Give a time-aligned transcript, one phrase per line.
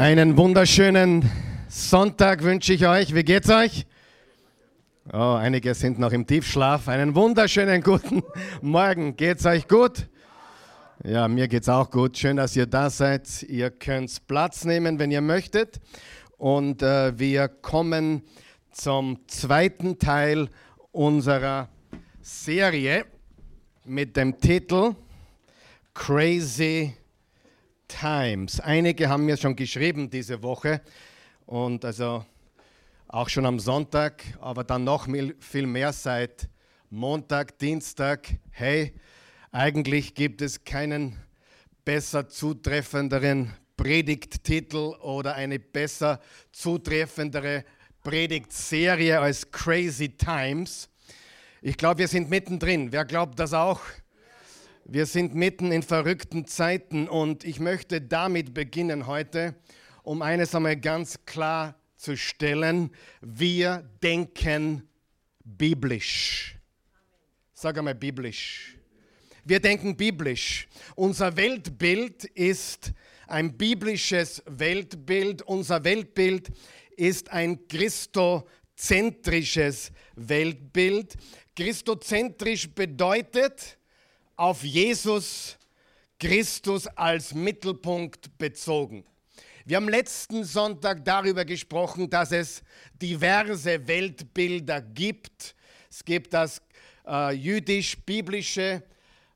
[0.00, 1.30] Einen wunderschönen
[1.68, 3.14] Sonntag wünsche ich euch.
[3.14, 3.84] Wie geht's euch?
[5.12, 6.88] Oh, einige sind noch im Tiefschlaf.
[6.88, 8.22] Einen wunderschönen guten
[8.62, 9.14] Morgen.
[9.14, 10.08] Geht's euch gut?
[11.04, 12.16] Ja, mir geht's auch gut.
[12.16, 13.42] Schön, dass ihr da seid.
[13.42, 15.82] Ihr könnt Platz nehmen, wenn ihr möchtet.
[16.38, 18.22] Und äh, wir kommen
[18.72, 20.48] zum zweiten Teil
[20.92, 21.68] unserer
[22.22, 23.04] Serie
[23.84, 24.94] mit dem Titel
[25.92, 26.94] Crazy
[27.90, 28.60] Times.
[28.60, 30.80] Einige haben mir schon geschrieben diese Woche
[31.46, 32.24] und also
[33.08, 35.08] auch schon am Sonntag, aber dann noch
[35.40, 36.48] viel mehr seit
[36.88, 38.28] Montag, Dienstag.
[38.50, 38.94] Hey,
[39.50, 41.16] eigentlich gibt es keinen
[41.84, 46.20] besser zutreffenderen Predigttitel oder eine besser
[46.52, 47.64] zutreffendere
[48.04, 50.88] Predigtserie als Crazy Times.
[51.60, 52.92] Ich glaube, wir sind mittendrin.
[52.92, 53.80] Wer glaubt das auch?
[54.92, 59.54] Wir sind mitten in verrückten Zeiten und ich möchte damit beginnen heute,
[60.02, 62.90] um eines einmal ganz klar zu stellen.
[63.20, 64.82] Wir denken
[65.44, 66.56] biblisch.
[67.54, 68.78] Sag einmal biblisch.
[69.44, 70.66] Wir denken biblisch.
[70.96, 72.92] Unser Weltbild ist
[73.28, 75.42] ein biblisches Weltbild.
[75.42, 76.50] Unser Weltbild
[76.96, 81.14] ist ein christozentrisches Weltbild.
[81.54, 83.76] Christozentrisch bedeutet,
[84.40, 85.58] auf Jesus
[86.18, 89.04] Christus als Mittelpunkt bezogen.
[89.66, 92.62] Wir haben letzten Sonntag darüber gesprochen, dass es
[92.94, 95.54] diverse Weltbilder gibt.
[95.90, 96.62] Es gibt das
[97.06, 98.82] äh, jüdisch-biblische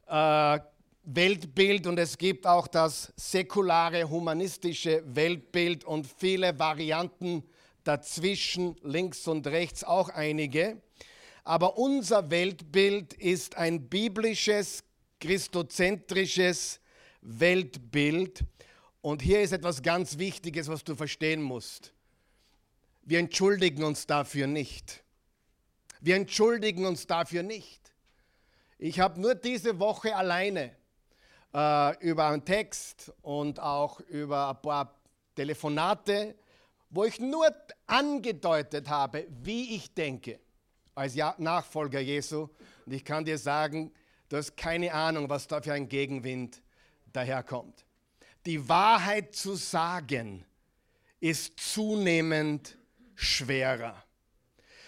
[0.07, 0.59] äh,
[1.03, 7.43] Weltbild und es gibt auch das säkulare humanistische Weltbild und viele Varianten
[7.85, 10.81] dazwischen, links und rechts auch einige.
[11.43, 14.83] Aber unser Weltbild ist ein biblisches,
[15.21, 16.81] christozentrisches
[17.21, 18.45] Weltbild.
[19.01, 21.93] Und hier ist etwas ganz Wichtiges, was du verstehen musst.
[23.03, 25.03] Wir entschuldigen uns dafür nicht.
[26.01, 27.93] Wir entschuldigen uns dafür nicht.
[28.79, 30.75] Ich habe nur diese Woche alleine
[31.55, 34.95] äh, über einen Text und auch über ein paar
[35.35, 36.35] Telefonate,
[36.91, 37.55] wo ich nur
[37.87, 40.39] angedeutet habe, wie ich denke
[40.95, 42.49] als Nachfolger Jesu.
[42.87, 43.93] Und ich kann dir sagen,
[44.35, 46.61] Du hast keine Ahnung, was da für ein Gegenwind
[47.13, 47.85] daherkommt.
[48.45, 50.45] Die Wahrheit zu sagen
[51.21, 52.77] ist zunehmend
[53.15, 54.03] schwerer.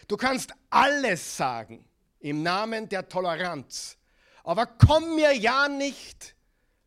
[0.08, 1.84] Du kannst alles sagen
[2.18, 3.96] im Namen der Toleranz,
[4.42, 6.34] aber komm mir ja nicht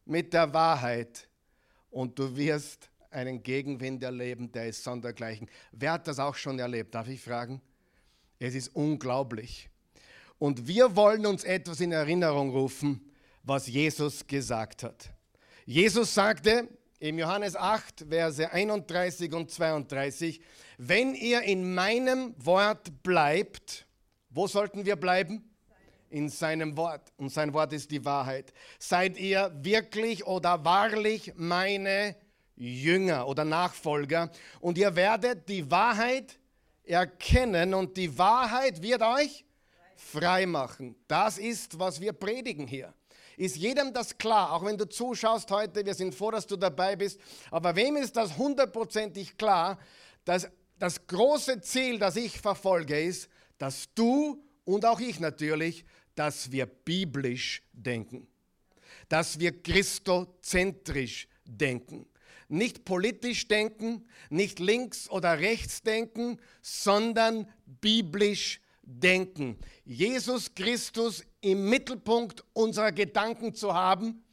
[0.03, 1.29] mit der Wahrheit
[1.89, 5.49] und du wirst einen Gegenwind erleben, der ist sondergleichen.
[5.71, 6.93] Wer hat das auch schon erlebt?
[6.93, 7.61] Darf ich fragen?
[8.37, 9.69] Es ist unglaublich.
[10.39, 13.01] Und wir wollen uns etwas in Erinnerung rufen,
[13.43, 15.11] was Jesus gesagt hat.
[15.65, 16.67] Jesus sagte
[16.99, 20.41] im Johannes 8, Verse 31 und 32,
[20.77, 23.85] wenn ihr in meinem Wort bleibt,
[24.29, 25.43] wo sollten wir bleiben?
[26.09, 27.11] In seinem Wort.
[27.17, 28.53] Und sein Wort ist die Wahrheit.
[28.79, 32.15] Seid ihr wirklich oder wahrlich meine
[32.55, 36.37] Jünger oder Nachfolger und ihr werdet die Wahrheit
[36.83, 39.45] erkennen und die Wahrheit wird euch
[39.99, 40.95] frei machen.
[41.07, 42.93] Das ist, was wir predigen hier.
[43.37, 46.95] Ist jedem das klar, auch wenn du zuschaust heute, wir sind froh, dass du dabei
[46.95, 47.19] bist,
[47.51, 49.77] aber wem ist das hundertprozentig klar,
[50.25, 56.51] dass das große Ziel, das ich verfolge, ist, dass du und auch ich natürlich, dass
[56.51, 58.27] wir biblisch denken,
[59.07, 62.07] dass wir christozentrisch denken.
[62.49, 68.59] Nicht politisch denken, nicht links oder rechts denken, sondern biblisch
[68.89, 74.23] denken Jesus Christus im Mittelpunkt unserer Gedanken zu haben.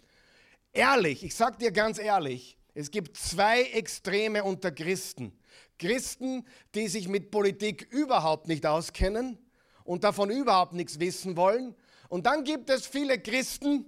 [0.72, 5.33] Ehrlich, ich sage dir ganz ehrlich, es gibt zwei Extreme unter Christen.
[5.78, 6.44] Christen,
[6.75, 9.39] die sich mit Politik überhaupt nicht auskennen
[9.84, 11.75] und davon überhaupt nichts wissen wollen.
[12.09, 13.84] Und dann gibt es viele Christen,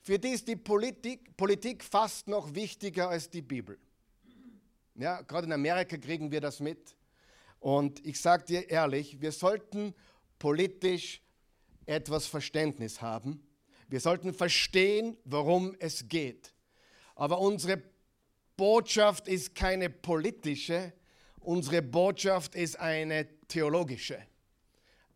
[0.00, 3.78] für die ist die Politik, Politik fast noch wichtiger als die Bibel.
[4.96, 6.94] Ja, gerade in Amerika kriegen wir das mit.
[7.64, 9.94] Und ich sage dir ehrlich, wir sollten
[10.38, 11.22] politisch
[11.86, 13.42] etwas Verständnis haben.
[13.88, 16.52] Wir sollten verstehen, worum es geht.
[17.14, 17.82] Aber unsere
[18.58, 20.92] Botschaft ist keine politische,
[21.40, 24.18] unsere Botschaft ist eine theologische,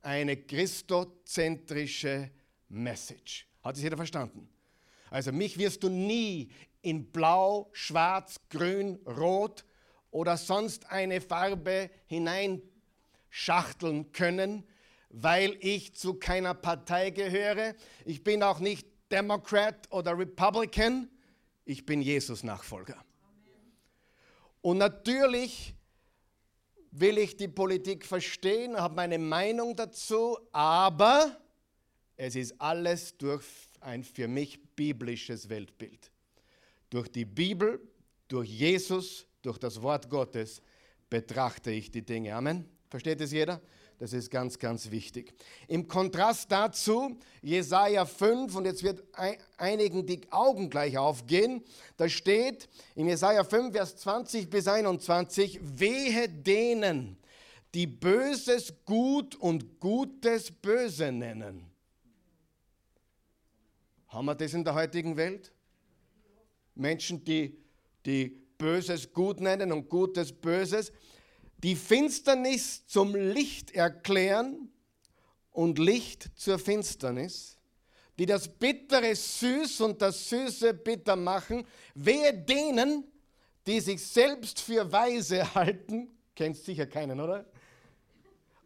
[0.00, 2.30] eine christozentrische
[2.70, 3.46] Message.
[3.62, 4.48] Hat es jeder verstanden?
[5.10, 6.50] Also mich wirst du nie
[6.80, 9.66] in Blau, Schwarz, Grün, Rot
[10.10, 14.64] oder sonst eine Farbe hineinschachteln können,
[15.10, 17.74] weil ich zu keiner Partei gehöre.
[18.04, 21.08] Ich bin auch nicht Democrat oder Republican.
[21.64, 23.02] Ich bin Jesus-Nachfolger.
[24.60, 25.74] Und natürlich
[26.90, 31.38] will ich die Politik verstehen, habe meine Meinung dazu, aber
[32.16, 33.44] es ist alles durch
[33.80, 36.10] ein für mich biblisches Weltbild.
[36.90, 37.80] Durch die Bibel,
[38.26, 40.62] durch Jesus, durch das Wort Gottes
[41.10, 42.34] betrachte ich die Dinge.
[42.34, 42.68] Amen.
[42.88, 43.60] Versteht es jeder?
[43.98, 45.34] Das ist ganz, ganz wichtig.
[45.66, 49.02] Im Kontrast dazu, Jesaja 5, und jetzt wird
[49.56, 51.64] einigen die Augen gleich aufgehen,
[51.96, 57.18] da steht in Jesaja 5, Vers 20 bis 21, wehe denen,
[57.74, 61.68] die Böses gut und Gutes böse nennen.
[64.06, 65.52] Haben wir das in der heutigen Welt?
[66.76, 67.58] Menschen, die,
[68.06, 70.92] die Böses gut nennen und Gutes Böses
[71.62, 74.70] die Finsternis zum Licht erklären
[75.50, 77.56] und Licht zur Finsternis,
[78.18, 83.04] die das Bittere süß und das Süße bitter machen, wehe denen,
[83.66, 87.44] die sich selbst für weise halten, kennst sicher keinen, oder?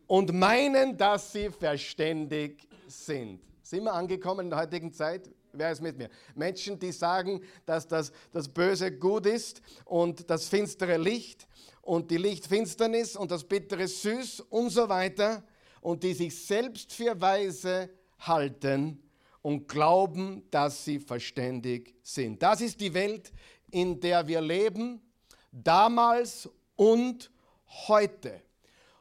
[0.07, 3.41] Und meinen, dass sie verständig sind.
[3.63, 5.31] Sind wir angekommen in der heutigen Zeit?
[5.53, 6.09] Wer ist mit mir?
[6.35, 11.47] Menschen, die sagen, dass das, das Böse gut ist und das finstere Licht
[11.83, 15.45] und die Lichtfinsternis und das bittere Süß und so weiter
[15.83, 19.03] und die sich selbst für weise halten
[19.43, 22.43] und glauben, dass sie verständig sind.
[22.43, 23.33] Das ist die Welt,
[23.71, 25.03] in der wir leben,
[25.51, 27.31] damals und
[27.89, 28.41] heute.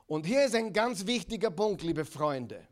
[0.07, 2.67] Und hier ist ein ganz wichtiger Punkt, liebe Freunde.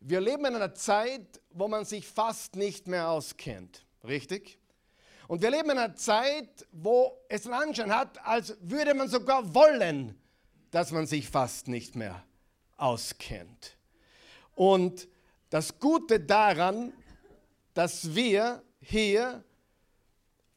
[0.00, 3.84] Wir leben in einer Zeit, wo man sich fast nicht mehr auskennt.
[4.02, 4.58] Richtig?
[5.28, 9.54] Und wir leben in einer Zeit, wo es den Anschein hat, als würde man sogar
[9.54, 10.18] wollen,
[10.70, 12.24] dass man sich fast nicht mehr
[12.78, 13.76] auskennt.
[14.54, 15.06] Und
[15.50, 16.92] das Gute daran,
[17.74, 19.44] dass wir hier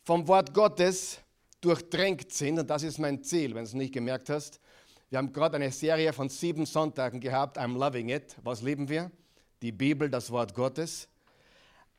[0.03, 1.19] vom Wort Gottes
[1.61, 4.59] durchdrängt sind, und das ist mein Ziel, wenn du es nicht gemerkt hast.
[5.09, 8.35] Wir haben gerade eine Serie von sieben Sonntagen gehabt, I'm loving it.
[8.43, 9.11] Was lieben wir?
[9.63, 11.07] Die Bibel, das Wort Gottes.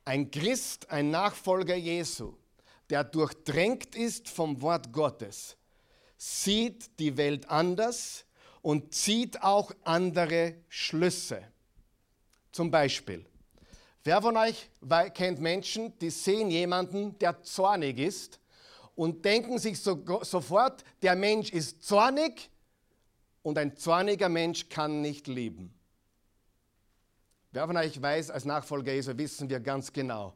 [0.04, 2.34] Ein Christ, ein Nachfolger Jesu,
[2.90, 5.56] der durchdrängt ist vom Wort Gottes,
[6.18, 8.26] sieht die Welt anders
[8.60, 11.42] und zieht auch andere Schlüsse.
[12.52, 13.24] Zum Beispiel,
[14.02, 14.68] wer von euch
[15.14, 18.40] kennt Menschen, die sehen jemanden, der zornig ist
[18.94, 22.50] und denken sich so, sofort, der Mensch ist zornig
[23.42, 25.72] und ein zorniger Mensch kann nicht lieben.
[27.54, 30.34] Wer von euch weiß, als Nachfolger Jesu wissen wir ganz genau,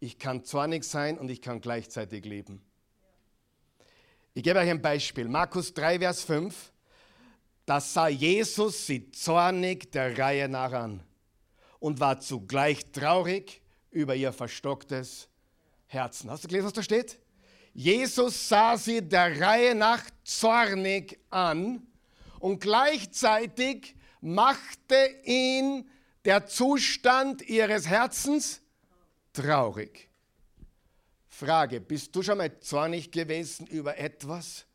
[0.00, 2.62] ich kann zornig sein und ich kann gleichzeitig leben.
[4.32, 5.28] Ich gebe euch ein Beispiel.
[5.28, 6.72] Markus 3, Vers 5.
[7.66, 11.02] Da sah Jesus sie zornig der Reihe nach an
[11.78, 13.60] und war zugleich traurig
[13.90, 15.28] über ihr verstocktes
[15.88, 16.30] Herzen.
[16.30, 17.18] Hast du gelesen, was da steht?
[17.74, 21.86] Jesus sah sie der Reihe nach zornig an
[22.40, 25.86] und gleichzeitig machte ihn
[26.26, 28.60] der Zustand ihres Herzens
[29.32, 30.10] traurig.
[31.28, 34.66] Frage, bist du schon mal zornig gewesen über etwas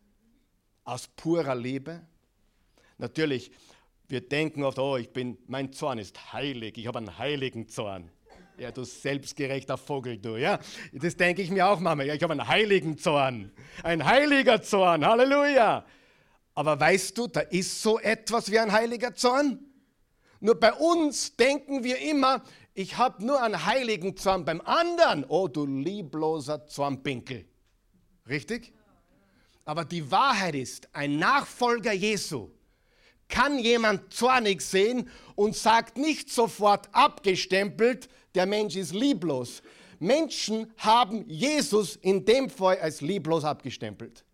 [0.86, 2.02] aus purer Liebe?
[2.98, 3.52] Natürlich,
[4.08, 8.10] wir denken oft, oh, ich bin, mein Zorn ist heilig, ich habe einen heiligen Zorn.
[8.58, 10.60] Ja, du selbstgerechter Vogel, du, ja.
[10.94, 12.04] Das denke ich mir auch Mama.
[12.04, 13.52] Ja, ich habe einen heiligen Zorn.
[13.84, 15.86] Ein heiliger Zorn, Halleluja.
[16.54, 19.71] Aber weißt du, da ist so etwas wie ein heiliger Zorn.
[20.42, 22.44] Nur bei uns denken wir immer,
[22.74, 25.24] ich habe nur einen heiligen Zorn beim anderen.
[25.28, 27.46] Oh, du liebloser Zornpinkel.
[28.28, 28.74] Richtig?
[29.66, 32.50] Aber die Wahrheit ist, ein Nachfolger Jesu
[33.28, 39.62] kann jemand zornig sehen und sagt nicht sofort abgestempelt, der Mensch ist lieblos.
[40.00, 44.26] Menschen haben Jesus in dem Fall als lieblos abgestempelt.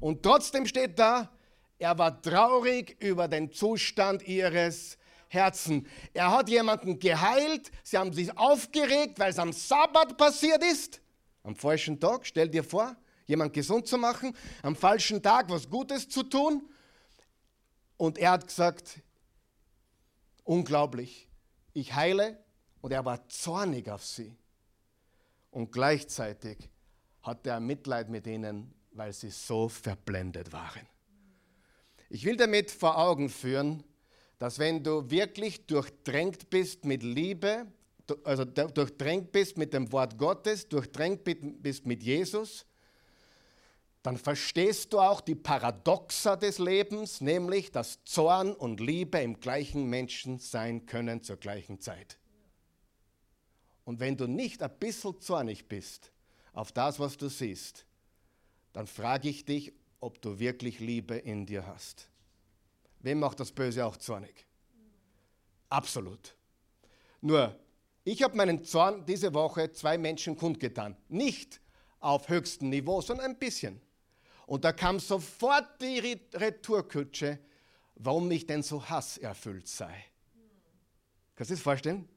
[0.00, 1.30] Und trotzdem steht da,
[1.78, 4.98] er war traurig über den Zustand ihres
[5.30, 5.86] Herzen.
[6.12, 11.00] Er hat jemanden geheilt, sie haben sich aufgeregt, weil es am Sabbat passiert ist.
[11.44, 12.96] Am falschen Tag, stell dir vor,
[13.26, 16.68] jemand gesund zu machen, am falschen Tag was Gutes zu tun.
[17.96, 19.00] Und er hat gesagt,
[20.42, 21.28] unglaublich,
[21.74, 22.42] ich heile.
[22.80, 24.36] Und er war zornig auf sie.
[25.50, 26.70] Und gleichzeitig
[27.22, 30.86] hatte er Mitleid mit ihnen, weil sie so verblendet waren.
[32.08, 33.84] Ich will damit vor Augen führen,
[34.40, 37.66] dass wenn du wirklich durchdrängt bist mit Liebe,
[38.24, 42.64] also durchdrängt bist mit dem Wort Gottes, durchdrängt bist mit Jesus,
[44.02, 49.84] dann verstehst du auch die Paradoxa des Lebens, nämlich dass Zorn und Liebe im gleichen
[49.90, 52.18] Menschen sein können zur gleichen Zeit.
[53.84, 56.12] Und wenn du nicht ein bisschen zornig bist
[56.54, 57.84] auf das, was du siehst,
[58.72, 62.09] dann frage ich dich, ob du wirklich Liebe in dir hast.
[63.00, 64.46] Wem macht das Böse auch zornig?
[65.68, 66.36] Absolut.
[67.20, 67.58] Nur,
[68.04, 70.96] ich habe meinen Zorn diese Woche zwei Menschen kundgetan.
[71.08, 71.60] Nicht
[72.00, 73.80] auf höchstem Niveau, sondern ein bisschen.
[74.46, 77.38] Und da kam sofort die Retourkutsche,
[77.94, 80.04] warum ich denn so hasserfüllt sei.
[81.36, 82.08] Kannst du das vorstellen?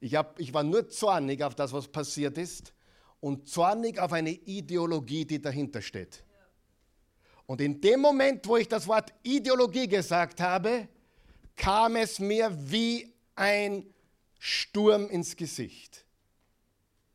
[0.00, 2.72] Ich, hab, ich war nur zornig auf das, was passiert ist
[3.20, 6.24] und zornig auf eine Ideologie, die dahinter steht.
[7.50, 10.86] Und in dem Moment, wo ich das Wort Ideologie gesagt habe,
[11.56, 13.92] kam es mir wie ein
[14.38, 16.06] Sturm ins Gesicht.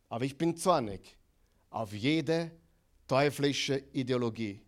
[0.10, 1.18] Aber ich bin zornig
[1.70, 2.52] auf jede
[3.08, 4.60] teuflische Ideologie,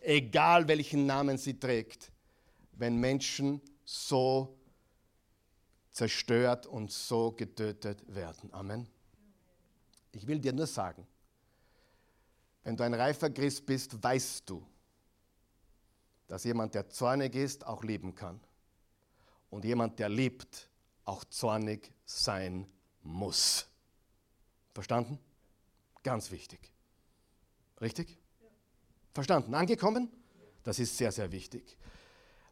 [0.00, 2.12] egal welchen Namen sie trägt,
[2.74, 4.56] wenn Menschen so
[5.90, 8.54] zerstört und so getötet werden.
[8.54, 8.86] Amen.
[10.12, 11.04] Ich will dir nur sagen,
[12.62, 14.64] wenn du ein reifer Christ bist, weißt du,
[16.30, 18.38] dass jemand, der zornig ist, auch lieben kann.
[19.50, 20.70] Und jemand, der liebt,
[21.04, 22.68] auch zornig sein
[23.02, 23.66] muss.
[24.72, 25.18] Verstanden?
[26.04, 26.60] Ganz wichtig.
[27.80, 28.16] Richtig?
[29.12, 29.54] Verstanden?
[29.54, 30.08] Angekommen?
[30.62, 31.76] Das ist sehr, sehr wichtig.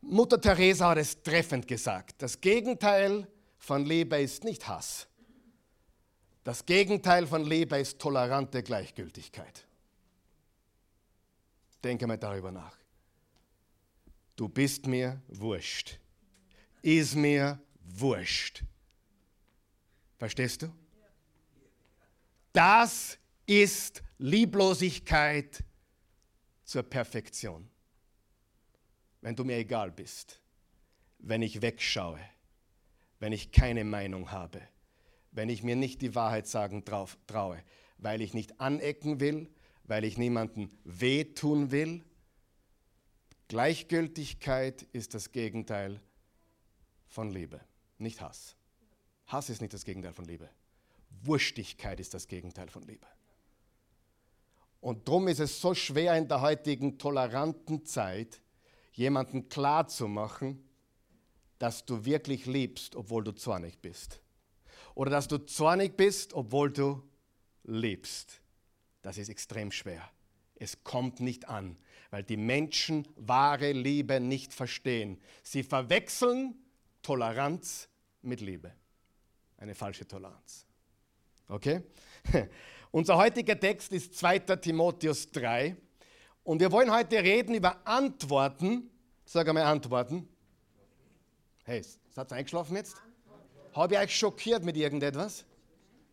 [0.01, 2.21] Mutter Teresa hat es treffend gesagt.
[2.21, 5.07] Das Gegenteil von Liebe ist nicht Hass.
[6.43, 9.69] Das Gegenteil von Liebe ist tolerante Gleichgültigkeit.
[11.85, 12.78] Denke mal darüber nach.
[14.39, 15.99] Du bist mir wurscht.
[16.81, 18.63] Ist mir wurscht.
[20.17, 20.73] Verstehst du?
[22.53, 25.65] Das ist Lieblosigkeit
[26.63, 27.69] zur Perfektion.
[29.23, 30.41] Wenn du mir egal bist,
[31.19, 32.21] wenn ich wegschaue,
[33.19, 34.63] wenn ich keine Meinung habe,
[35.33, 37.65] wenn ich mir nicht die Wahrheit sagen traue,
[37.97, 39.51] weil ich nicht anecken will,
[39.83, 42.05] weil ich niemandem wehtun will.
[43.49, 46.01] Gleichgültigkeit ist das Gegenteil
[47.07, 47.61] von Liebe,
[47.97, 48.57] nicht Hass.
[49.27, 50.51] Hass ist nicht das Gegenteil von Liebe.
[51.23, 53.07] Wurstigkeit ist das Gegenteil von Liebe.
[54.81, 58.41] Und darum ist es so schwer in der heutigen toleranten Zeit,
[58.93, 60.63] jemanden klarzumachen,
[61.59, 64.21] dass du wirklich liebst, obwohl du zornig bist.
[64.95, 67.03] Oder dass du zornig bist, obwohl du
[67.65, 68.41] liebst.
[69.03, 70.09] Das ist extrem schwer.
[70.55, 71.77] Es kommt nicht an,
[72.11, 75.21] weil die Menschen wahre Liebe nicht verstehen.
[75.43, 76.55] Sie verwechseln
[77.03, 77.89] Toleranz
[78.23, 78.73] mit Liebe.
[79.59, 80.67] Eine falsche Toleranz.
[81.49, 81.83] Okay?
[82.91, 84.39] Unser heutiger Text ist 2.
[84.39, 85.77] Timotheus 3.
[86.45, 88.91] Und wir wollen heute reden über Antworten.
[89.25, 90.27] Sag einmal Antworten.
[91.65, 92.97] Hey, seid ihr eingeschlafen jetzt?
[93.75, 95.45] Habe ich euch schockiert mit irgendetwas?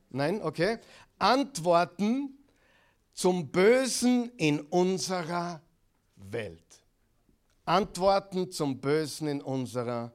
[0.10, 0.42] Nein?
[0.42, 0.80] Okay.
[1.18, 2.38] Antworten
[3.14, 5.62] zum Bösen in unserer
[6.32, 6.82] Welt.
[7.66, 10.14] Antworten zum Bösen in unserer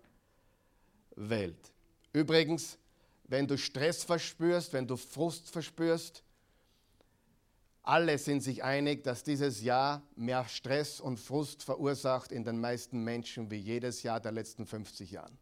[1.17, 1.73] Welt.
[2.13, 2.79] Übrigens,
[3.25, 6.23] wenn du Stress verspürst, wenn du Frust verspürst,
[7.83, 13.03] alle sind sich einig, dass dieses Jahr mehr Stress und Frust verursacht in den meisten
[13.03, 15.33] Menschen wie jedes Jahr der letzten 50 Jahre.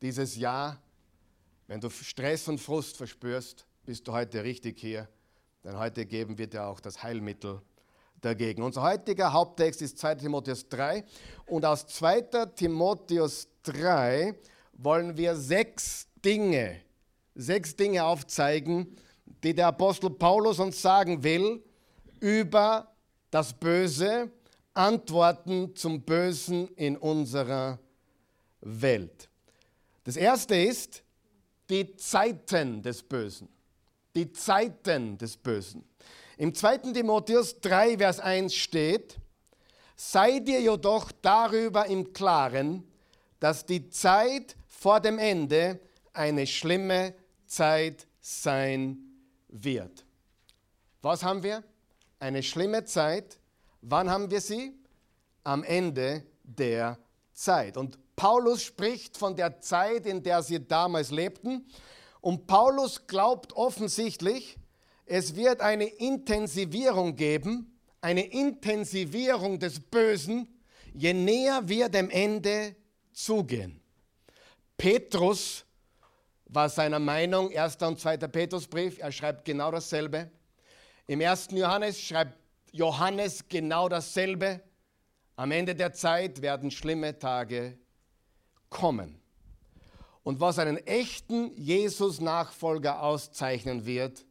[0.00, 0.80] Dieses Jahr,
[1.66, 5.08] wenn du Stress und Frust verspürst, bist du heute richtig hier,
[5.64, 7.60] denn heute geben wir dir auch das Heilmittel
[8.22, 8.62] dagegen.
[8.62, 11.04] Unser heutiger Haupttext ist 2 Timotheus 3
[11.46, 14.34] und aus 2 Timotheus 3
[14.72, 16.80] wollen wir sechs Dinge,
[17.34, 18.96] sechs Dinge aufzeigen,
[19.42, 21.62] die der Apostel Paulus uns sagen will
[22.20, 22.94] über
[23.30, 24.30] das Böse,
[24.74, 27.78] Antworten zum Bösen in unserer
[28.60, 29.28] Welt.
[30.04, 31.02] Das erste ist
[31.68, 33.48] die Zeiten des Bösen.
[34.14, 35.84] Die Zeiten des Bösen.
[36.38, 36.78] Im 2.
[36.92, 39.18] Timotheus 3, Vers 1 steht,
[39.96, 42.84] sei dir jedoch darüber im Klaren,
[43.38, 45.80] dass die Zeit vor dem Ende
[46.12, 47.14] eine schlimme
[47.46, 48.98] Zeit sein
[49.48, 50.04] wird.
[51.02, 51.62] Was haben wir?
[52.18, 53.38] Eine schlimme Zeit.
[53.80, 54.72] Wann haben wir sie?
[55.44, 56.98] Am Ende der
[57.32, 57.76] Zeit.
[57.76, 61.66] Und Paulus spricht von der Zeit, in der sie damals lebten.
[62.20, 64.56] Und Paulus glaubt offensichtlich,
[65.06, 70.48] es wird eine Intensivierung geben, eine Intensivierung des Bösen,
[70.94, 72.76] je näher wir dem Ende
[73.12, 73.80] zugehen.
[74.76, 75.64] Petrus
[76.46, 77.76] war seiner Meinung, 1.
[77.82, 78.16] und 2.
[78.16, 80.30] Petrusbrief, er schreibt genau dasselbe.
[81.06, 81.48] Im 1.
[81.52, 82.38] Johannes schreibt
[82.72, 84.60] Johannes genau dasselbe.
[85.36, 87.78] Am Ende der Zeit werden schlimme Tage
[88.68, 89.20] kommen.
[90.22, 94.24] Und was einen echten Jesus-Nachfolger auszeichnen wird,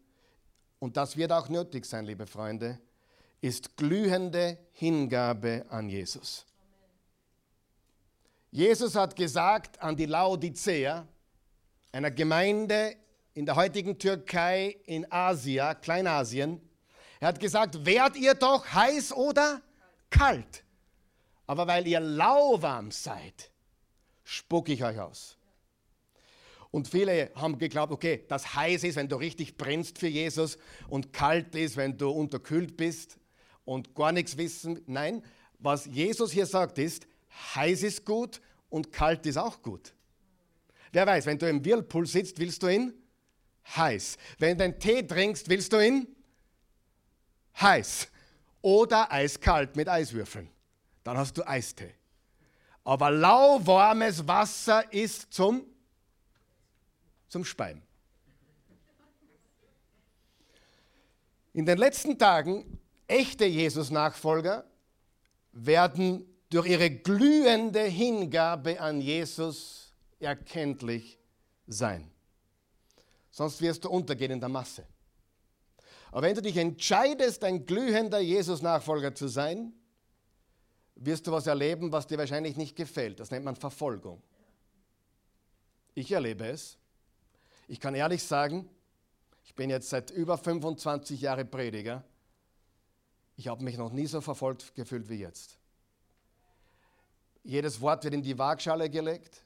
[0.82, 2.80] und das wird auch nötig sein, liebe Freunde,
[3.40, 6.44] ist glühende Hingabe an Jesus.
[8.50, 11.08] Jesus hat gesagt an die Laodicea,
[11.92, 12.96] einer Gemeinde
[13.36, 16.60] in der heutigen Türkei, in Asia, Kleinasien,
[17.20, 19.62] er hat gesagt, werdet ihr doch heiß oder
[20.10, 20.64] kalt.
[21.46, 23.52] Aber weil ihr lauwarm seid,
[24.24, 25.38] spucke ich euch aus.
[26.72, 31.12] Und viele haben geglaubt, okay, das heiß ist, wenn du richtig brennst für Jesus und
[31.12, 33.18] kalt ist, wenn du unterkühlt bist
[33.66, 34.82] und gar nichts wissen.
[34.88, 35.22] Nein,
[35.60, 37.08] was Jesus hier sagt ist,
[37.56, 39.94] heiß ist gut und kalt ist auch gut.
[40.94, 42.94] Wer weiß, wenn du im Whirlpool sitzt, willst du ihn
[43.76, 44.18] heiß.
[44.40, 46.08] Wenn du einen Tee trinkst, willst du ihn
[47.60, 48.08] heiß.
[48.62, 50.50] Oder eiskalt mit Eiswürfeln.
[51.04, 51.94] Dann hast du Eistee.
[52.84, 55.66] Aber lauwarmes Wasser ist zum,
[57.32, 57.82] zum Speien.
[61.54, 64.66] In den letzten Tagen, echte Jesus-Nachfolger
[65.54, 71.18] werden durch ihre glühende Hingabe an Jesus erkenntlich
[71.68, 72.12] sein.
[73.30, 74.86] Sonst wirst du untergehen in der Masse.
[76.12, 79.72] Aber wenn du dich entscheidest, ein glühender Jesus-Nachfolger zu sein,
[80.96, 83.22] wirst du was erleben, was dir wahrscheinlich nicht gefällt.
[83.22, 84.22] Das nennt man Verfolgung.
[85.96, 86.78] Ich erlebe es.
[87.72, 88.70] Ich kann ehrlich sagen,
[89.46, 92.04] ich bin jetzt seit über 25 Jahren Prediger.
[93.38, 95.58] Ich habe mich noch nie so verfolgt gefühlt wie jetzt.
[97.44, 99.46] Jedes Wort wird in die Waagschale gelegt.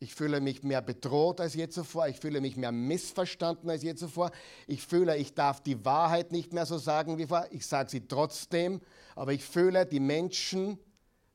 [0.00, 2.08] Ich fühle mich mehr bedroht als je zuvor.
[2.08, 4.32] Ich fühle mich mehr missverstanden als je zuvor.
[4.66, 7.52] Ich fühle, ich darf die Wahrheit nicht mehr so sagen wie vorher.
[7.52, 8.80] Ich sage sie trotzdem.
[9.14, 10.80] Aber ich fühle, die Menschen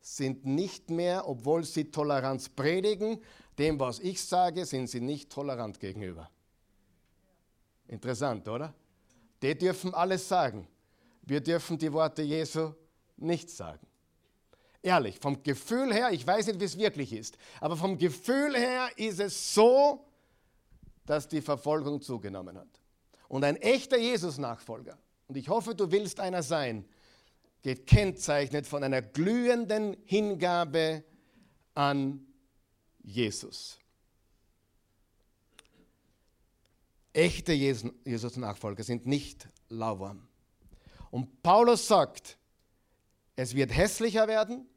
[0.02, 3.22] sind nicht mehr, obwohl sie Toleranz predigen,
[3.58, 6.30] dem, was ich sage, sind sie nicht tolerant gegenüber.
[7.88, 8.74] Interessant, oder?
[9.42, 10.68] Die dürfen alles sagen.
[11.22, 12.74] Wir dürfen die Worte Jesu
[13.18, 13.86] nicht sagen.
[14.82, 18.90] Ehrlich, vom Gefühl her, ich weiß nicht, wie es wirklich ist, aber vom Gefühl her
[18.98, 20.06] ist es so,
[21.06, 22.68] dass die Verfolgung zugenommen hat.
[23.30, 24.98] Und ein echter Jesus-Nachfolger,
[25.28, 26.86] und ich hoffe, du willst einer sein,
[27.62, 31.04] gekennzeichnet von einer glühenden Hingabe
[31.74, 32.26] an
[33.04, 33.78] Jesus.
[37.12, 40.28] Echte Jesus-Nachfolger sind nicht lauwarm.
[41.12, 42.38] Und Paulus sagt,
[43.36, 44.68] es wird hässlicher werden,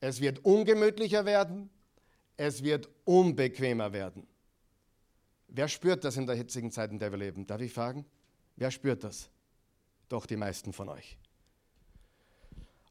[0.00, 1.70] es wird ungemütlicher werden,
[2.36, 4.26] es wird unbequemer werden.
[5.46, 7.46] Wer spürt das in der hitzigen Zeit, in der wir leben?
[7.46, 8.04] Darf ich fragen?
[8.56, 9.30] Wer spürt das?
[10.08, 11.18] Doch die meisten von euch.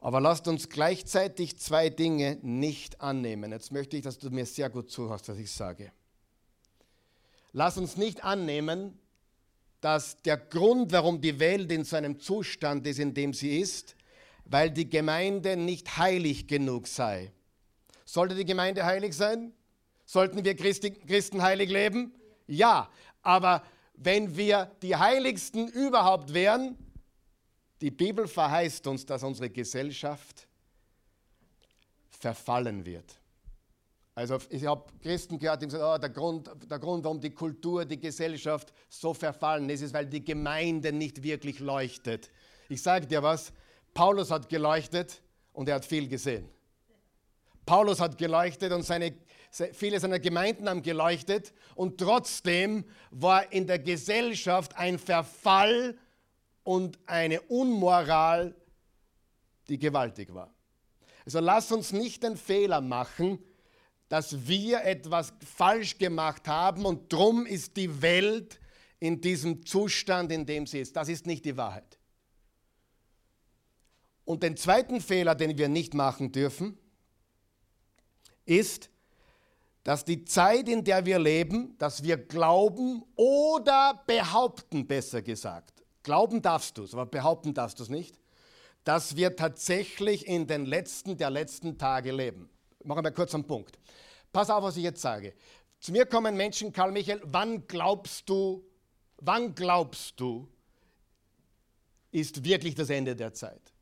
[0.01, 3.51] Aber lasst uns gleichzeitig zwei Dinge nicht annehmen.
[3.51, 5.91] Jetzt möchte ich, dass du mir sehr gut zuhörst, was ich sage.
[7.53, 8.97] Lass uns nicht annehmen,
[9.79, 13.95] dass der Grund, warum die Welt in so einem Zustand ist, in dem sie ist,
[14.45, 17.31] weil die Gemeinde nicht heilig genug sei.
[18.03, 19.53] Sollte die Gemeinde heilig sein?
[20.05, 22.13] Sollten wir Christi, Christen heilig leben?
[22.47, 22.89] Ja,
[23.21, 26.75] aber wenn wir die heiligsten überhaupt wären,
[27.81, 30.47] die Bibel verheißt uns, dass unsere Gesellschaft
[32.09, 33.19] verfallen wird.
[34.13, 37.85] Also ich habe Christen gehört, die gesagt oh, der, Grund, der Grund, warum die Kultur,
[37.85, 42.29] die Gesellschaft so verfallen ist, ist, weil die Gemeinde nicht wirklich leuchtet.
[42.69, 43.51] Ich sage dir was,
[43.93, 45.21] Paulus hat geleuchtet
[45.53, 46.47] und er hat viel gesehen.
[47.65, 49.15] Paulus hat geleuchtet und seine,
[49.73, 55.97] viele seiner Gemeinden haben geleuchtet und trotzdem war in der Gesellschaft ein Verfall
[56.63, 58.55] und eine Unmoral,
[59.67, 60.53] die gewaltig war.
[61.25, 63.39] Also lass uns nicht den Fehler machen,
[64.09, 68.59] dass wir etwas falsch gemacht haben und drum ist die Welt
[68.99, 70.95] in diesem Zustand, in dem sie ist.
[70.95, 71.97] Das ist nicht die Wahrheit.
[74.25, 76.77] Und den zweiten Fehler, den wir nicht machen dürfen,
[78.45, 78.89] ist,
[79.83, 86.41] dass die Zeit, in der wir leben, dass wir glauben oder behaupten, besser gesagt, glauben
[86.41, 88.19] darfst du es, aber behaupten darfst du es nicht,
[88.83, 92.49] dass wir tatsächlich in den letzten der letzten Tage leben.
[92.83, 93.77] Machen wir kurz einen Punkt.
[94.31, 95.33] Pass auf, was ich jetzt sage.
[95.79, 98.63] Zu mir kommen Menschen, Karl Michael, wann glaubst du,
[99.17, 100.47] wann glaubst du,
[102.11, 103.73] ist wirklich das Ende der Zeit?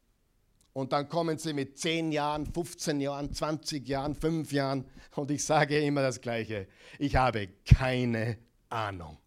[0.74, 4.86] Und dann kommen sie mit 10 Jahren, 15 Jahren, 20 Jahren, 5 Jahren.
[5.16, 6.68] Und ich sage immer das Gleiche.
[7.00, 8.38] Ich habe keine
[8.70, 9.18] Ahnung.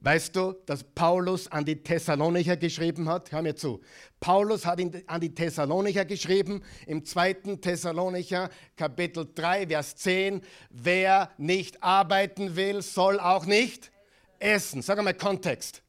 [0.00, 3.32] Weißt du, dass Paulus an die Thessalonicher geschrieben hat?
[3.32, 3.80] Hör mir zu.
[4.20, 7.56] Paulus hat an die Thessalonicher geschrieben, im 2.
[7.60, 13.90] Thessalonicher Kapitel 3, Vers 10, wer nicht arbeiten will, soll auch nicht
[14.38, 14.82] essen.
[14.82, 15.82] Sag einmal Kontext.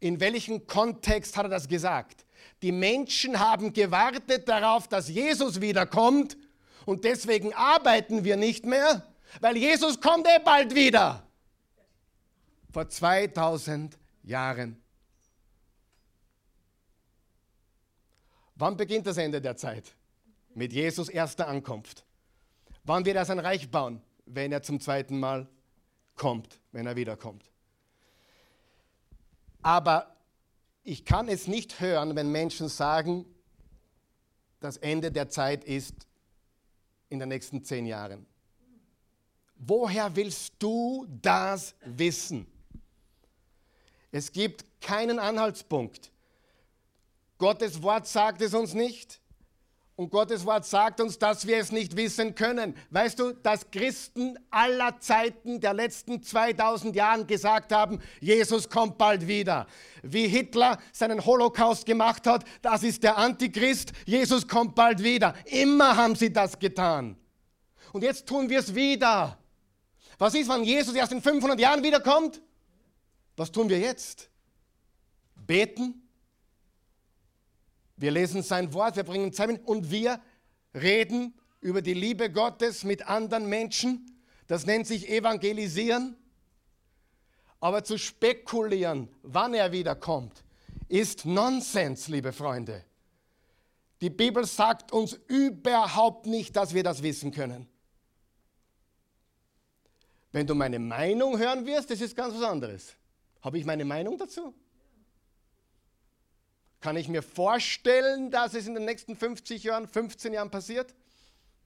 [0.00, 2.26] In welchem Kontext hat er das gesagt?
[2.60, 6.36] Die Menschen haben gewartet darauf, dass Jesus wiederkommt
[6.84, 9.02] und deswegen arbeiten wir nicht mehr,
[9.40, 11.26] weil Jesus kommt eh bald wieder.
[12.72, 14.80] Vor 2000 Jahren.
[18.54, 19.94] Wann beginnt das Ende der Zeit?
[20.54, 22.04] Mit Jesus erster Ankunft.
[22.84, 24.02] Wann wird er sein Reich bauen?
[24.26, 25.48] Wenn er zum zweiten Mal
[26.14, 27.50] kommt, wenn er wiederkommt.
[29.62, 30.14] Aber
[30.82, 33.26] ich kann es nicht hören, wenn Menschen sagen,
[34.60, 36.06] das Ende der Zeit ist
[37.08, 38.26] in den nächsten zehn Jahren.
[39.56, 42.46] Woher willst du das wissen?
[44.12, 46.10] Es gibt keinen Anhaltspunkt.
[47.38, 49.20] Gottes Wort sagt es uns nicht.
[50.00, 52.74] Und Gottes Wort sagt uns, dass wir es nicht wissen können.
[52.88, 59.28] Weißt du, dass Christen aller Zeiten der letzten 2000 Jahren gesagt haben, Jesus kommt bald
[59.28, 59.66] wieder.
[60.02, 65.34] Wie Hitler seinen Holocaust gemacht hat, das ist der Antichrist, Jesus kommt bald wieder.
[65.44, 67.16] Immer haben sie das getan.
[67.92, 69.36] Und jetzt tun wir es wieder.
[70.16, 72.40] Was ist, wenn Jesus erst in 500 Jahren wiederkommt?
[73.40, 74.28] Was tun wir jetzt?
[75.34, 76.06] Beten?
[77.96, 80.20] Wir lesen sein Wort, wir bringen Zeit und wir
[80.74, 84.20] reden über die Liebe Gottes mit anderen Menschen.
[84.46, 86.18] Das nennt sich Evangelisieren.
[87.60, 90.44] Aber zu spekulieren, wann er wiederkommt,
[90.88, 92.84] ist Nonsens, liebe Freunde.
[94.02, 97.66] Die Bibel sagt uns überhaupt nicht, dass wir das wissen können.
[100.30, 102.99] Wenn du meine Meinung hören wirst, das ist ganz was anderes.
[103.42, 104.54] Habe ich meine Meinung dazu?
[106.80, 110.94] Kann ich mir vorstellen, dass es in den nächsten 50 Jahren, 15 Jahren passiert?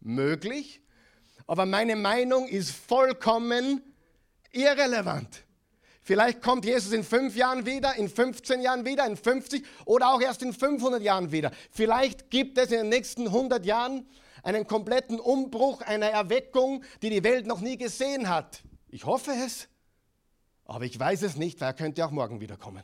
[0.00, 0.80] Möglich.
[1.46, 3.82] Aber meine Meinung ist vollkommen
[4.50, 5.44] irrelevant.
[6.02, 10.20] Vielleicht kommt Jesus in fünf Jahren wieder, in 15 Jahren wieder, in 50 oder auch
[10.20, 11.50] erst in 500 Jahren wieder.
[11.70, 14.06] Vielleicht gibt es in den nächsten 100 Jahren
[14.42, 18.62] einen kompletten Umbruch, eine Erweckung, die die Welt noch nie gesehen hat.
[18.88, 19.68] Ich hoffe es,
[20.64, 22.82] aber ich weiß es nicht, weil er könnte auch morgen wiederkommen.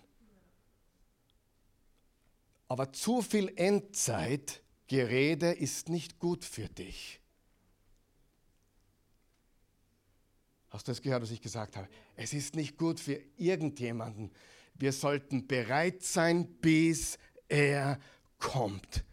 [2.69, 7.21] Aber zu viel Endzeitgerede ist nicht gut für dich.
[10.69, 11.89] Hast du das gehört, was ich gesagt habe?
[12.15, 14.31] Es ist nicht gut für irgendjemanden.
[14.75, 17.99] Wir sollten bereit sein, bis er
[18.39, 19.05] kommt.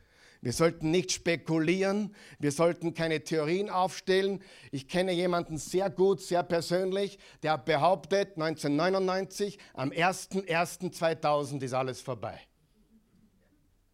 [0.41, 4.41] Wir sollten nicht spekulieren, wir sollten keine Theorien aufstellen.
[4.71, 12.39] Ich kenne jemanden sehr gut, sehr persönlich, der behauptet, 1999, am 01.01.2000 ist alles vorbei.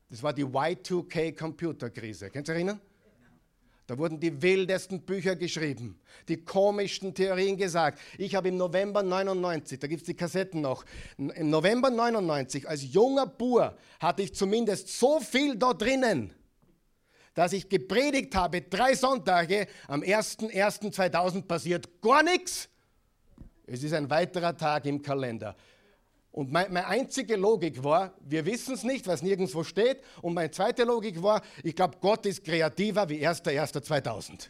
[0.10, 2.30] Das war die Y2K-Computerkrise.
[2.30, 2.82] Könnt ihr erinnern?
[3.86, 8.00] Da wurden die wildesten Bücher geschrieben, die komischsten Theorien gesagt.
[8.18, 10.86] Ich habe im November 99, da gibt es die Kassetten noch,
[11.18, 16.34] im November 99 als junger Bur hatte ich zumindest so viel da drinnen,
[17.34, 22.70] dass ich gepredigt habe, drei Sonntage, am 01.01.2000 passiert gar nichts.
[23.66, 25.58] Es ist ein weiterer Tag im Kalender.
[26.34, 30.02] Und meine einzige Logik war, wir wissen es nicht, weil es nirgendwo steht.
[30.24, 34.50] Und meine zweite Logik war, ich glaube, Gott ist kreativer wie 1.1.2000.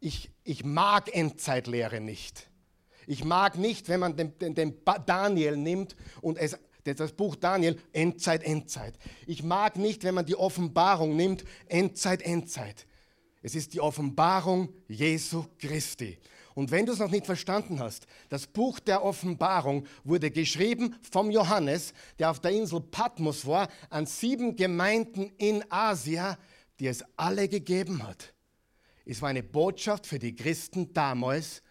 [0.00, 2.50] Ich, ich mag Endzeitlehre nicht.
[3.06, 4.74] Ich mag nicht, wenn man den, den, den
[5.06, 8.98] Daniel nimmt und es das Buch Daniel, Endzeit, Endzeit.
[9.26, 12.86] Ich mag nicht, wenn man die Offenbarung nimmt, Endzeit, Endzeit.
[13.40, 16.18] Es ist die Offenbarung Jesu Christi.
[16.54, 21.30] Und wenn du es noch nicht verstanden hast, das Buch der Offenbarung wurde geschrieben vom
[21.30, 26.38] Johannes, der auf der Insel Patmos war, an sieben Gemeinden in Asia,
[26.78, 28.32] die es alle gegeben hat.
[29.04, 31.62] Es war eine Botschaft für die Christen damals.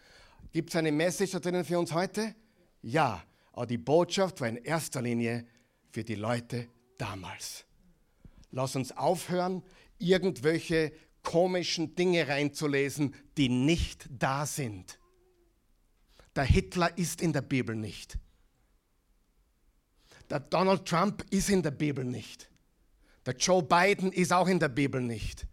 [0.52, 2.34] Gibt es eine Message da drinnen für uns heute?
[2.82, 5.46] Ja, aber die Botschaft war in erster Linie
[5.90, 6.68] für die Leute
[6.98, 7.64] damals.
[8.50, 9.62] Lass uns aufhören,
[9.98, 10.92] irgendwelche
[11.24, 15.00] komischen Dinge reinzulesen, die nicht da sind.
[16.36, 18.18] Der Hitler ist in der Bibel nicht.
[20.30, 22.48] Der Donald Trump ist in der Bibel nicht.
[23.26, 25.46] Der Joe Biden ist auch in der Bibel nicht.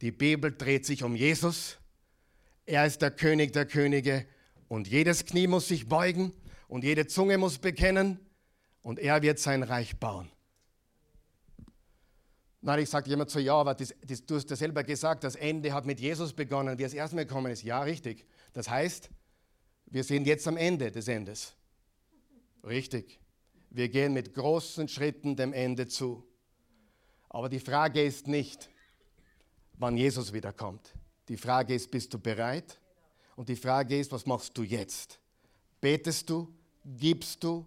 [0.00, 1.78] Die Bibel dreht sich um Jesus.
[2.66, 4.26] Er ist der König der Könige
[4.68, 6.32] und jedes Knie muss sich beugen
[6.68, 8.20] und jede Zunge muss bekennen
[8.82, 10.30] und er wird sein Reich bauen.
[12.60, 15.36] Nein, ich sage jemand so, ja, aber das, das, du hast ja selber gesagt, das
[15.36, 17.62] Ende hat mit Jesus begonnen, wie es erstmal gekommen ist.
[17.62, 18.26] Ja, richtig.
[18.52, 19.10] Das heißt,
[19.86, 21.54] wir sind jetzt am Ende des Endes.
[22.64, 23.20] Richtig.
[23.70, 26.26] Wir gehen mit großen Schritten dem Ende zu.
[27.28, 28.68] Aber die Frage ist nicht,
[29.74, 30.94] wann Jesus wiederkommt.
[31.28, 32.80] Die Frage ist, bist du bereit?
[33.36, 35.20] Und die Frage ist, was machst du jetzt?
[35.80, 36.52] Betest du?
[36.84, 37.64] Gibst du?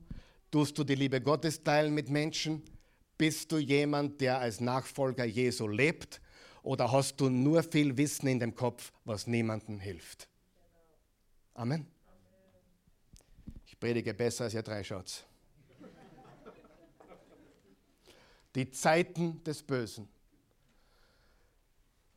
[0.50, 2.62] Tust du die Liebe Gottes teilen mit Menschen?
[3.22, 6.20] Bist du jemand, der als Nachfolger Jesu lebt?
[6.64, 10.28] Oder hast du nur viel Wissen in dem Kopf, was niemandem hilft?
[11.54, 11.86] Amen.
[13.68, 15.24] Ich predige besser als ihr drei Schatz.
[18.56, 20.10] Die Zeiten des Bösen.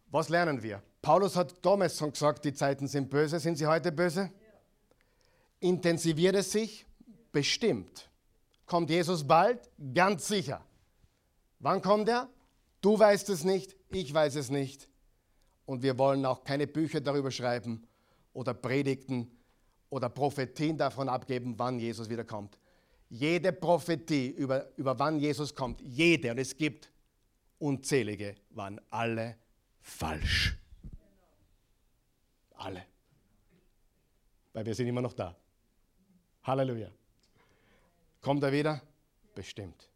[0.06, 0.82] Was lernen wir?
[1.02, 3.38] Paulus hat damals schon gesagt, die Zeiten sind böse.
[3.40, 4.32] Sind sie heute böse?
[5.60, 6.86] Intensiviert es sich?
[7.30, 8.08] Bestimmt.
[8.64, 9.68] Kommt Jesus bald?
[9.92, 10.64] Ganz sicher.
[11.64, 12.28] Wann kommt er?
[12.82, 14.86] Du weißt es nicht, ich weiß es nicht.
[15.64, 17.88] Und wir wollen auch keine Bücher darüber schreiben
[18.34, 19.30] oder Predigten
[19.88, 22.58] oder Prophetien davon abgeben, wann Jesus wiederkommt.
[23.08, 26.90] Jede Prophetie über, über wann Jesus kommt, jede, und es gibt
[27.58, 29.38] unzählige, waren alle
[29.80, 30.58] falsch.
[32.56, 32.84] Alle.
[34.52, 35.34] Weil wir sind immer noch da.
[36.42, 36.90] Halleluja.
[38.20, 38.82] Kommt er wieder?
[39.34, 39.88] Bestimmt.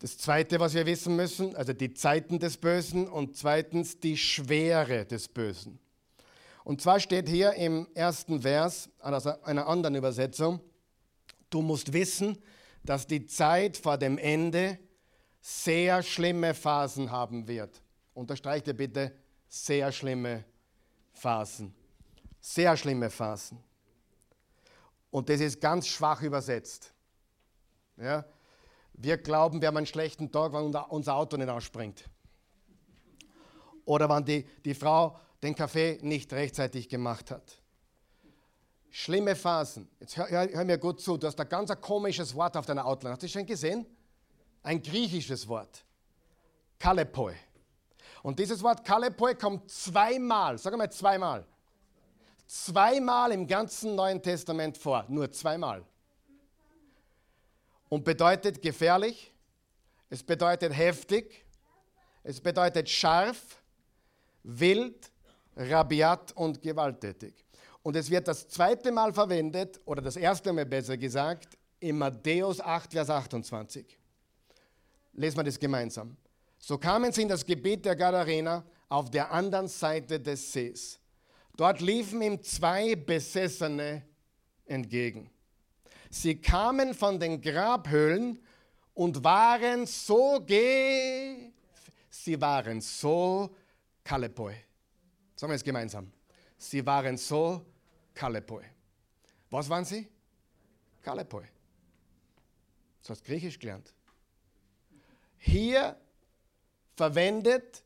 [0.00, 5.04] Das Zweite, was wir wissen müssen, also die Zeiten des Bösen und zweitens die Schwere
[5.04, 5.80] des Bösen.
[6.62, 10.60] Und zwar steht hier im ersten Vers, also einer anderen Übersetzung,
[11.50, 12.38] du musst wissen,
[12.84, 14.78] dass die Zeit vor dem Ende
[15.40, 17.82] sehr schlimme Phasen haben wird.
[18.14, 19.12] Unterstreicht ihr bitte,
[19.48, 20.44] sehr schlimme
[21.12, 21.74] Phasen.
[22.40, 23.58] Sehr schlimme Phasen.
[25.10, 26.92] Und das ist ganz schwach übersetzt.
[27.96, 28.24] Ja?
[29.00, 32.02] Wir glauben, wir haben einen schlechten Tag, wenn unser Auto nicht ausspringt.
[33.84, 37.62] Oder wenn die, die Frau den Kaffee nicht rechtzeitig gemacht hat.
[38.90, 39.88] Schlimme Phasen.
[40.00, 41.16] Jetzt hör, hör, hör mir gut zu.
[41.16, 43.12] Du hast ein ganz komisches Wort auf deiner Outline.
[43.12, 43.86] Hast du das schon gesehen?
[44.64, 45.84] Ein griechisches Wort.
[46.80, 47.34] Kalepoi.
[48.24, 51.46] Und dieses Wort Kalepoi kommt zweimal, sag mal zweimal.
[52.48, 55.04] Zweimal im ganzen Neuen Testament vor.
[55.08, 55.84] Nur zweimal
[57.88, 59.32] und bedeutet gefährlich,
[60.10, 61.44] es bedeutet heftig,
[62.22, 63.62] es bedeutet scharf,
[64.42, 65.10] wild,
[65.56, 67.34] rabiat und gewalttätig.
[67.82, 72.60] Und es wird das zweite Mal verwendet, oder das erste Mal besser gesagt, in Matthäus
[72.60, 73.98] 8, Vers 28.
[75.12, 76.16] Lesen wir das gemeinsam.
[76.58, 80.98] So kamen sie in das Gebiet der Gadarena auf der anderen Seite des Sees.
[81.56, 84.02] Dort liefen ihm zwei Besessene
[84.64, 85.30] entgegen.
[86.10, 88.38] Sie kamen von den Grabhöhlen
[88.94, 91.52] und waren so ge
[92.28, 93.54] sie waren so
[94.04, 94.54] Kalepoi.
[95.36, 96.10] Sagen wir es gemeinsam.
[96.56, 97.64] Sie waren so
[98.14, 98.64] Kalepoi.
[99.50, 100.08] Was waren sie?
[101.02, 101.44] Kalepoi.
[103.02, 103.94] Du hast Griechisch gelernt.
[105.38, 105.96] Hier
[106.96, 107.82] verwendet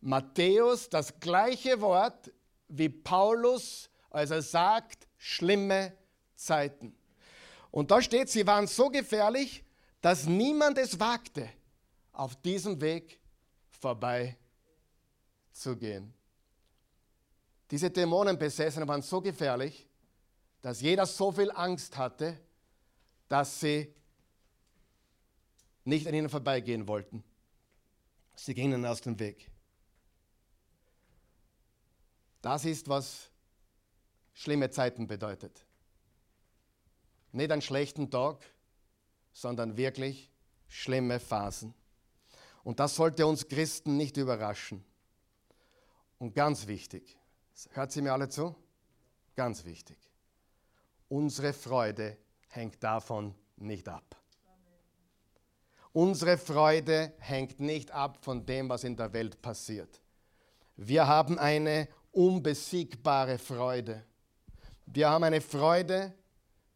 [0.00, 2.30] Matthäus das gleiche Wort
[2.68, 5.96] wie Paulus, als er sagt, schlimme
[6.36, 6.94] Zeiten.
[7.70, 9.64] Und da steht, sie waren so gefährlich,
[10.00, 11.48] dass niemand es wagte,
[12.12, 13.20] auf diesem Weg
[13.68, 14.36] vorbei
[15.52, 16.12] zu gehen.
[17.70, 19.86] Diese Dämonenbesessenen waren so gefährlich,
[20.60, 22.38] dass jeder so viel Angst hatte,
[23.28, 23.94] dass sie
[25.84, 27.22] nicht an ihnen vorbeigehen wollten.
[28.34, 29.50] Sie gingen aus dem Weg.
[32.42, 33.30] Das ist, was
[34.32, 35.64] schlimme Zeiten bedeutet.
[37.32, 38.38] Nicht einen schlechten Tag,
[39.32, 40.30] sondern wirklich
[40.68, 41.74] schlimme Phasen.
[42.62, 44.84] Und das sollte uns Christen nicht überraschen.
[46.18, 47.18] Und ganz wichtig,
[47.70, 48.54] hört sie mir alle zu?
[49.34, 49.96] Ganz wichtig.
[51.08, 54.16] Unsere Freude hängt davon nicht ab.
[55.92, 60.00] Unsere Freude hängt nicht ab von dem, was in der Welt passiert.
[60.76, 64.04] Wir haben eine unbesiegbare Freude.
[64.86, 66.14] Wir haben eine Freude,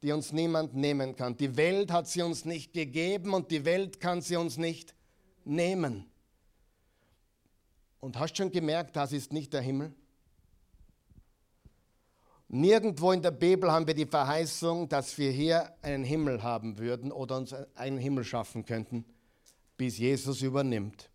[0.05, 1.35] die uns niemand nehmen kann.
[1.39, 4.95] Die Welt hat sie uns nicht gegeben und die Welt kann sie uns nicht
[5.47, 6.05] nehmen.
[8.01, 9.95] Und hast schon gemerkt, das ist nicht der Himmel?
[12.49, 17.11] Nirgendwo in der Bibel haben wir die Verheißung, dass wir hier einen Himmel haben würden
[17.11, 19.07] oder uns einen Himmel schaffen könnten,
[19.79, 21.09] bis Jesus übernimmt.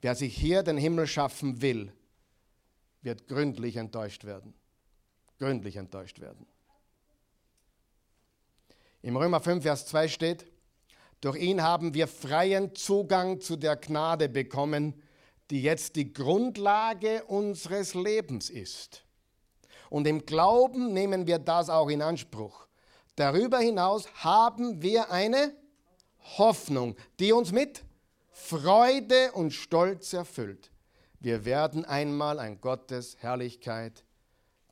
[0.00, 1.92] Wer sich hier den Himmel schaffen will,
[3.02, 4.54] wird gründlich enttäuscht werden.
[5.38, 6.46] Gründlich enttäuscht werden.
[9.02, 10.46] Im Römer 5, Vers 2 steht,
[11.20, 15.02] durch ihn haben wir freien Zugang zu der Gnade bekommen,
[15.50, 19.04] die jetzt die Grundlage unseres Lebens ist.
[19.88, 22.66] Und im Glauben nehmen wir das auch in Anspruch.
[23.16, 25.54] Darüber hinaus haben wir eine
[26.38, 27.82] Hoffnung, die uns mit
[28.30, 30.70] Freude und Stolz erfüllt.
[31.18, 34.04] Wir werden einmal an Gottes Herrlichkeit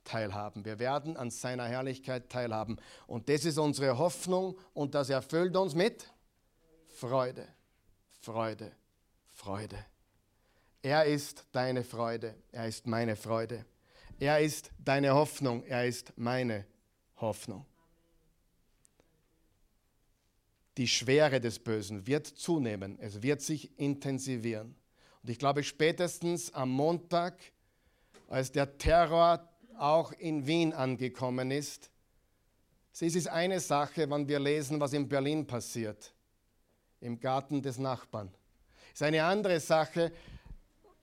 [0.09, 0.65] teilhaben.
[0.65, 2.79] Wir werden an seiner Herrlichkeit teilhaben.
[3.07, 6.11] Und das ist unsere Hoffnung und das erfüllt uns mit
[6.89, 7.47] Freude,
[8.21, 8.73] Freude,
[9.35, 9.85] Freude.
[10.83, 13.65] Er ist deine Freude, er ist meine Freude.
[14.19, 16.65] Er ist deine Hoffnung, er ist meine
[17.17, 17.67] Hoffnung.
[20.77, 24.75] Die Schwere des Bösen wird zunehmen, es wird sich intensivieren.
[25.23, 27.39] Und ich glaube, spätestens am Montag,
[28.29, 31.91] als der Terror auch in Wien angekommen ist,
[33.01, 36.13] es ist eine Sache, wenn wir lesen, was in Berlin passiert,
[37.01, 38.33] im Garten des Nachbarn.
[38.89, 40.13] Es ist eine andere Sache,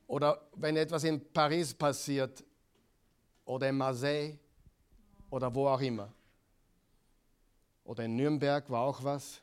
[0.08, 2.44] oder wenn etwas in Paris passiert
[3.46, 4.38] oder in Marseille
[5.30, 6.12] oder wo auch immer.
[7.86, 9.42] Oder in Nürnberg war auch was.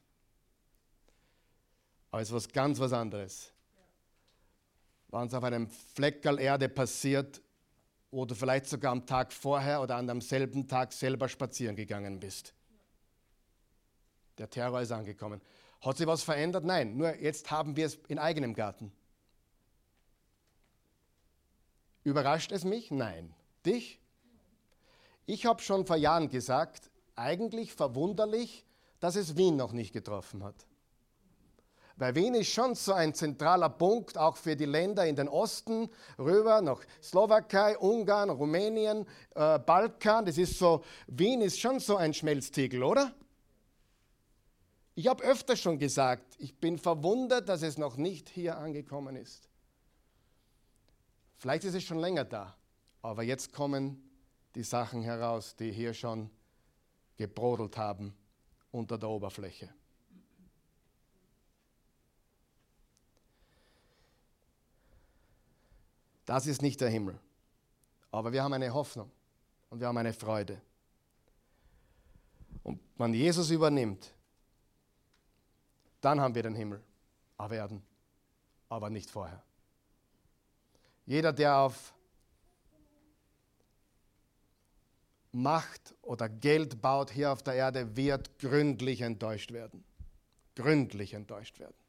[2.10, 3.52] Aber es ist was ganz was anderes.
[5.08, 7.40] Wenn es auf einem Fleckerl Erde passiert,
[8.12, 12.55] du vielleicht sogar am Tag vorher oder an demselben Tag selber spazieren gegangen bist.
[14.38, 15.40] Der Terror ist angekommen.
[15.81, 16.64] Hat sich was verändert?
[16.64, 18.92] Nein, nur jetzt haben wir es in eigenem Garten.
[22.05, 22.90] Überrascht es mich?
[22.90, 23.35] Nein.
[23.64, 23.98] Dich?
[25.25, 28.66] Ich habe schon vor Jahren gesagt, eigentlich verwunderlich,
[29.01, 30.66] dass es Wien noch nicht getroffen hat.
[32.02, 35.88] Weil Wien ist schon so ein zentraler Punkt, auch für die Länder in den Osten,
[36.18, 40.26] rüber nach Slowakei, Ungarn, Rumänien, äh, Balkan.
[40.26, 43.14] Das ist so, Wien ist schon so ein Schmelztiegel, oder?
[44.96, 49.48] Ich habe öfter schon gesagt, ich bin verwundert, dass es noch nicht hier angekommen ist.
[51.36, 52.56] Vielleicht ist es schon länger da,
[53.00, 54.10] aber jetzt kommen
[54.56, 56.30] die Sachen heraus, die hier schon
[57.16, 58.12] gebrodelt haben
[58.72, 59.72] unter der Oberfläche.
[66.32, 67.18] Das ist nicht der Himmel.
[68.10, 69.10] Aber wir haben eine Hoffnung
[69.68, 70.62] und wir haben eine Freude.
[72.62, 74.14] Und wenn Jesus übernimmt,
[76.00, 76.82] dann haben wir den Himmel
[77.36, 77.82] erwerden,
[78.70, 79.42] aber nicht vorher.
[81.04, 81.92] Jeder, der auf
[85.32, 89.84] Macht oder Geld baut hier auf der Erde, wird gründlich enttäuscht werden.
[90.54, 91.81] Gründlich enttäuscht werden.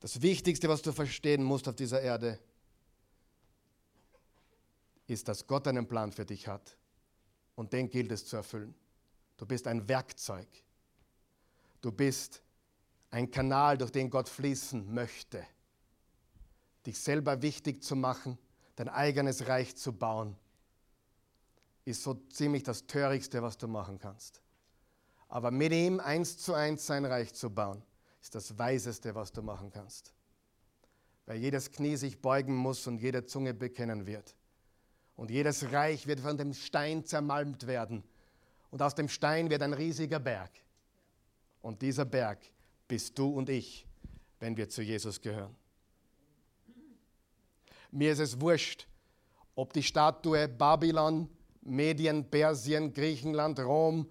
[0.00, 2.38] Das Wichtigste, was du verstehen musst auf dieser Erde,
[5.06, 6.76] ist, dass Gott einen Plan für dich hat.
[7.54, 8.74] Und den gilt es zu erfüllen.
[9.36, 10.48] Du bist ein Werkzeug.
[11.80, 12.42] Du bist
[13.10, 15.46] ein Kanal, durch den Gott fließen möchte
[16.86, 18.38] dich selber wichtig zu machen,
[18.76, 20.36] dein eigenes Reich zu bauen,
[21.84, 24.40] ist so ziemlich das Törichtste, was du machen kannst.
[25.28, 27.82] Aber mit ihm eins zu eins sein Reich zu bauen,
[28.26, 30.12] ist das Weiseste, was du machen kannst.
[31.26, 34.34] Weil jedes Knie sich beugen muss und jede Zunge bekennen wird.
[35.14, 38.02] Und jedes Reich wird von dem Stein zermalmt werden.
[38.70, 40.50] Und aus dem Stein wird ein riesiger Berg.
[41.62, 42.40] Und dieser Berg
[42.88, 43.86] bist du und ich,
[44.40, 45.54] wenn wir zu Jesus gehören.
[47.92, 48.88] Mir ist es wurscht,
[49.54, 51.28] ob die Statue Babylon,
[51.60, 54.10] Medien, Persien, Griechenland, Rom,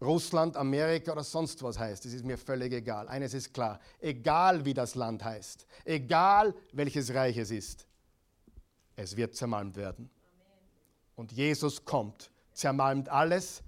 [0.00, 2.04] Russland, Amerika oder sonst was heißt.
[2.04, 3.08] Das ist mir völlig egal.
[3.08, 3.80] Eines ist klar.
[4.00, 7.86] Egal wie das Land heißt, egal welches Reich es ist,
[8.94, 10.10] es wird zermalmt werden.
[11.14, 13.62] Und Jesus kommt, zermalmt alles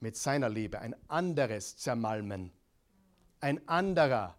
[0.00, 0.80] mit seiner Liebe.
[0.80, 2.52] Ein anderes Zermalmen.
[3.40, 4.36] Ein anderer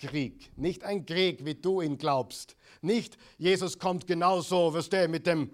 [0.00, 0.50] Krieg.
[0.56, 2.56] Nicht ein Krieg, wie du ihn glaubst.
[2.80, 5.52] Nicht, Jesus kommt genauso, wirst du, mit dem.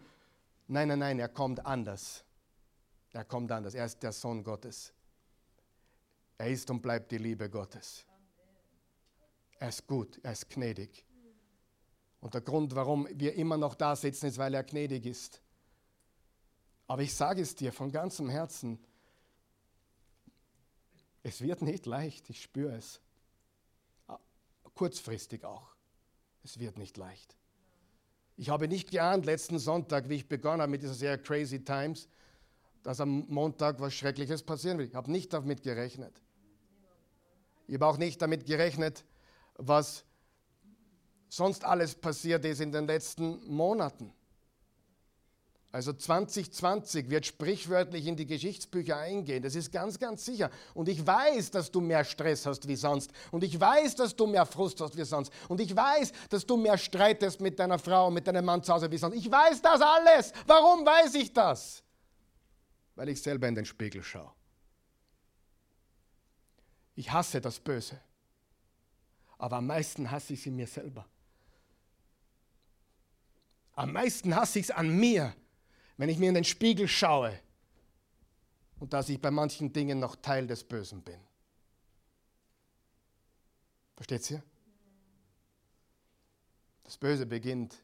[0.68, 2.24] Nein, nein, nein, er kommt anders.
[3.16, 3.72] Er kommt anders.
[3.72, 4.92] Er ist der Sohn Gottes.
[6.36, 8.04] Er ist und bleibt die Liebe Gottes.
[9.58, 11.02] Er ist gut, er ist gnädig.
[12.20, 15.40] Und der Grund, warum wir immer noch da sitzen, ist, weil er gnädig ist.
[16.88, 18.78] Aber ich sage es dir von ganzem Herzen,
[21.22, 23.00] es wird nicht leicht, ich spüre es
[24.74, 25.74] kurzfristig auch.
[26.44, 27.34] Es wird nicht leicht.
[28.36, 32.10] Ich habe nicht geahnt, letzten Sonntag, wie ich begonnen habe mit dieser Serie Crazy Times,
[32.86, 34.90] dass am Montag was Schreckliches passieren wird.
[34.90, 36.22] Ich habe nicht damit gerechnet.
[37.66, 39.04] Ich habe auch nicht damit gerechnet,
[39.56, 40.04] was
[41.28, 44.12] sonst alles passiert ist in den letzten Monaten.
[45.72, 49.42] Also 2020 wird sprichwörtlich in die Geschichtsbücher eingehen.
[49.42, 50.48] Das ist ganz, ganz sicher.
[50.72, 53.10] Und ich weiß, dass du mehr Stress hast wie sonst.
[53.32, 55.32] Und ich weiß, dass du mehr Frust hast wie sonst.
[55.48, 58.88] Und ich weiß, dass du mehr streitest mit deiner Frau, mit deinem Mann zu Hause
[58.88, 59.16] wie sonst.
[59.16, 60.32] Ich weiß das alles.
[60.46, 61.82] Warum weiß ich das?
[62.96, 64.32] Weil ich selber in den Spiegel schaue.
[66.96, 68.00] Ich hasse das Böse.
[69.38, 71.06] Aber am meisten hasse ich sie mir selber.
[73.74, 75.34] Am meisten hasse ich es an mir,
[75.98, 77.38] wenn ich mir in den Spiegel schaue
[78.78, 81.20] und dass ich bei manchen Dingen noch Teil des Bösen bin.
[83.94, 84.42] Versteht ihr?
[86.84, 87.82] Das Böse beginnt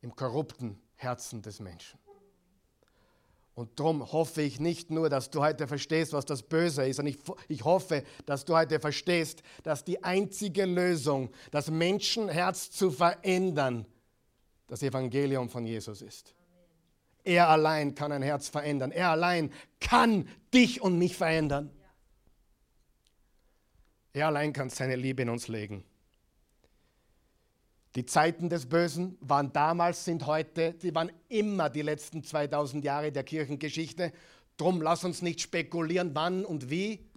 [0.00, 1.98] im korrupten Herzen des Menschen.
[3.58, 7.16] Und darum hoffe ich nicht nur, dass du heute verstehst, was das Böse ist, sondern
[7.16, 13.84] ich, ich hoffe, dass du heute verstehst, dass die einzige Lösung, das Menschenherz zu verändern,
[14.68, 16.36] das Evangelium von Jesus ist.
[17.24, 18.92] Er allein kann ein Herz verändern.
[18.92, 21.72] Er allein kann dich und mich verändern.
[24.12, 25.82] Er allein kann seine Liebe in uns legen.
[27.94, 33.12] Die Zeiten des Bösen waren damals, sind heute, sie waren immer die letzten 2000 Jahre
[33.12, 34.12] der Kirchengeschichte.
[34.56, 37.08] Drum lass uns nicht spekulieren, wann und wie.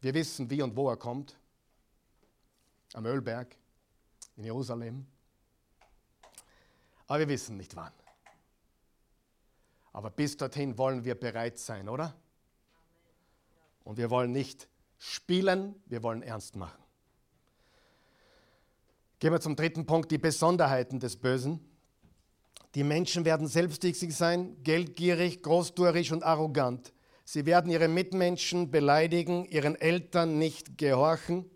[0.00, 1.38] Wir wissen, wie und wo er kommt.
[2.94, 3.56] Am Ölberg,
[4.36, 5.06] in Jerusalem.
[7.06, 7.92] Aber wir wissen nicht wann.
[9.92, 12.14] Aber bis dorthin wollen wir bereit sein, oder?
[13.82, 16.87] Und wir wollen nicht spielen, wir wollen ernst machen.
[19.20, 21.58] Gehen wir zum dritten Punkt, die Besonderheiten des Bösen.
[22.76, 26.92] Die Menschen werden selbstsüchtig sein, geldgierig, großtuerisch und arrogant.
[27.24, 31.50] Sie werden ihre Mitmenschen beleidigen, ihren Eltern nicht gehorchen,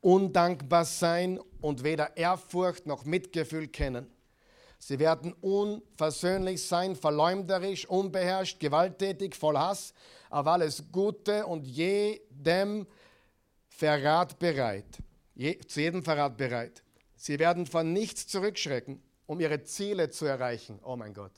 [0.00, 4.06] undankbar sein und weder Ehrfurcht noch Mitgefühl kennen.
[4.78, 9.92] Sie werden unversöhnlich sein, verleumderisch, unbeherrscht, gewalttätig, voll Hass,
[10.30, 12.86] auf alles Gute und jedem
[13.68, 15.02] Verrat bereit
[15.38, 16.82] je, zu jedem Verrat bereit.
[17.16, 20.78] Sie werden von nichts zurückschrecken, um ihre Ziele zu erreichen.
[20.82, 21.32] Oh mein Gott.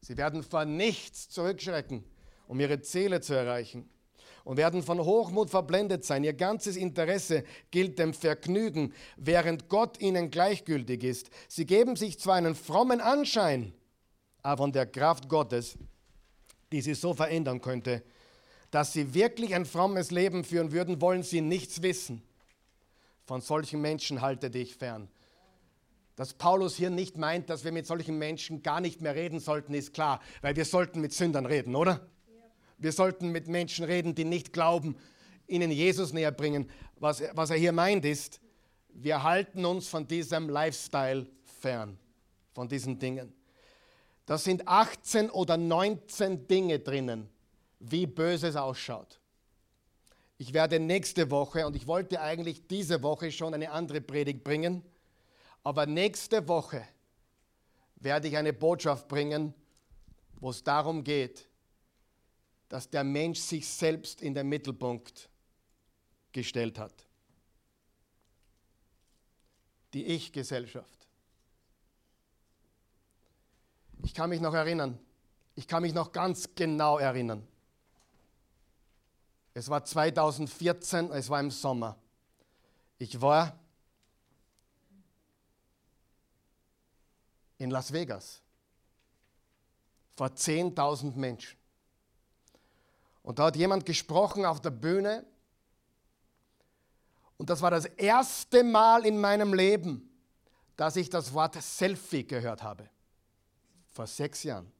[0.00, 2.04] Sie werden von nichts zurückschrecken,
[2.48, 3.88] um ihre Ziele zu erreichen.
[4.44, 6.22] Und werden von Hochmut verblendet sein.
[6.22, 11.30] Ihr ganzes Interesse gilt dem Vergnügen, während Gott ihnen gleichgültig ist.
[11.48, 13.72] Sie geben sich zwar einen frommen Anschein,
[14.42, 15.76] aber von der Kraft Gottes,
[16.70, 18.04] die sie so verändern könnte,
[18.70, 22.22] dass sie wirklich ein frommes Leben führen würden, wollen sie nichts wissen.
[23.26, 25.08] Von solchen Menschen halte dich fern.
[26.14, 29.74] Dass Paulus hier nicht meint, dass wir mit solchen Menschen gar nicht mehr reden sollten,
[29.74, 32.06] ist klar, weil wir sollten mit Sündern reden, oder?
[32.78, 34.96] Wir sollten mit Menschen reden, die nicht glauben,
[35.46, 36.70] ihnen Jesus näher bringen.
[36.98, 38.40] Was, was er hier meint ist,
[38.88, 41.26] wir halten uns von diesem Lifestyle
[41.60, 41.98] fern,
[42.54, 43.34] von diesen Dingen.
[44.24, 47.28] Da sind 18 oder 19 Dinge drinnen,
[47.78, 49.20] wie böse es ausschaut.
[50.38, 54.82] Ich werde nächste Woche, und ich wollte eigentlich diese Woche schon eine andere Predigt bringen,
[55.62, 56.86] aber nächste Woche
[57.96, 59.54] werde ich eine Botschaft bringen,
[60.38, 61.48] wo es darum geht,
[62.68, 65.30] dass der Mensch sich selbst in den Mittelpunkt
[66.32, 66.92] gestellt hat.
[69.94, 71.08] Die Ich-Gesellschaft.
[74.02, 74.98] Ich kann mich noch erinnern,
[75.54, 77.46] ich kann mich noch ganz genau erinnern.
[79.56, 81.96] Es war 2014, es war im Sommer.
[82.98, 83.58] Ich war
[87.56, 88.42] in Las Vegas
[90.14, 91.56] vor 10.000 Menschen.
[93.22, 95.24] Und da hat jemand gesprochen auf der Bühne.
[97.38, 100.06] Und das war das erste Mal in meinem Leben,
[100.76, 102.90] dass ich das Wort Selfie gehört habe.
[103.94, 104.70] Vor sechs Jahren.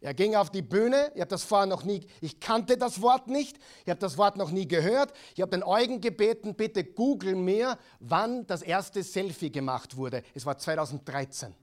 [0.00, 3.28] Er ging auf die Bühne, ich habe das vorher noch nie, ich kannte das Wort
[3.28, 5.12] nicht, ich habe das Wort noch nie gehört.
[5.34, 10.22] Ich habe den Eugen gebeten, bitte google mir, wann das erste Selfie gemacht wurde.
[10.34, 11.54] Es war 2013.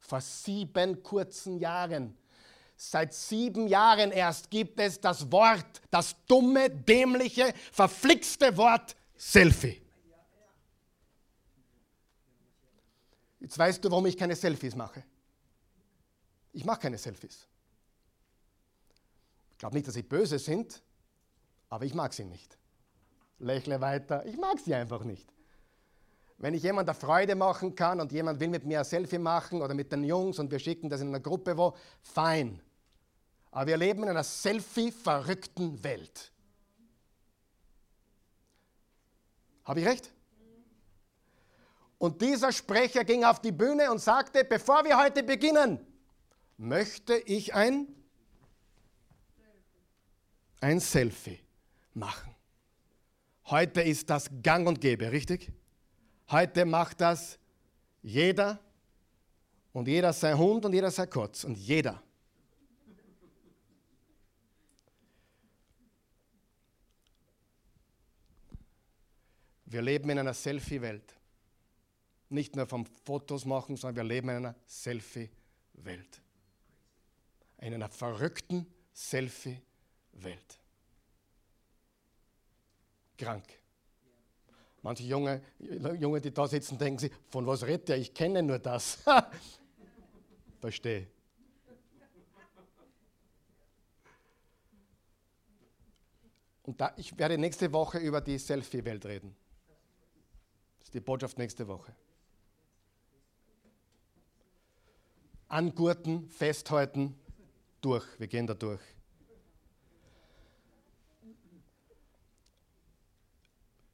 [0.00, 2.16] Vor sieben kurzen Jahren.
[2.76, 9.80] Seit sieben Jahren erst gibt es das Wort, das dumme, dämliche, verflixte Wort Selfie.
[13.40, 15.04] Jetzt weißt du, warum ich keine Selfies mache.
[16.54, 17.48] Ich mache keine Selfies.
[19.50, 20.82] Ich glaube nicht, dass sie böse sind,
[21.68, 22.56] aber ich mag sie nicht.
[23.40, 25.28] Lächle weiter, ich mag sie einfach nicht.
[26.38, 29.62] Wenn ich jemand eine Freude machen kann und jemand will mit mir ein Selfie machen
[29.62, 32.60] oder mit den Jungs und wir schicken das in einer Gruppe wo, fein.
[33.50, 36.32] Aber wir leben in einer Selfie-verrückten Welt.
[39.64, 40.12] Habe ich recht?
[41.98, 45.84] Und dieser Sprecher ging auf die Bühne und sagte, bevor wir heute beginnen,
[46.56, 47.88] möchte ich ein,
[50.60, 51.40] ein Selfie
[51.92, 52.34] machen.
[53.46, 55.52] Heute ist das gang und gäbe, richtig?
[56.30, 57.38] Heute macht das
[58.02, 58.58] jeder
[59.72, 62.02] und jeder sein Hund und jeder sein Kotz und jeder.
[69.66, 71.16] Wir leben in einer Selfie-Welt.
[72.28, 76.23] nicht nur vom Fotos machen, sondern wir leben in einer Selfie-Welt.
[77.64, 80.60] In einer verrückten Selfie-Welt.
[83.16, 83.46] Krank.
[84.82, 85.40] Manche Junge,
[85.98, 87.96] Junge, die da sitzen, denken sich, von was redet der?
[87.96, 88.98] Ich kenne nur das.
[90.60, 91.06] Verstehe.
[96.64, 99.34] Und da, ich werde nächste Woche über die Selfie-Welt reden.
[100.80, 101.96] Das ist die Botschaft nächste Woche.
[105.48, 107.18] Angurten, festhalten,
[107.84, 108.04] durch.
[108.18, 108.80] Wir gehen da durch.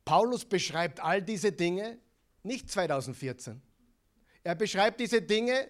[0.05, 1.99] Paulus beschreibt all diese Dinge
[2.43, 3.61] nicht 2014.
[4.43, 5.69] Er beschreibt diese Dinge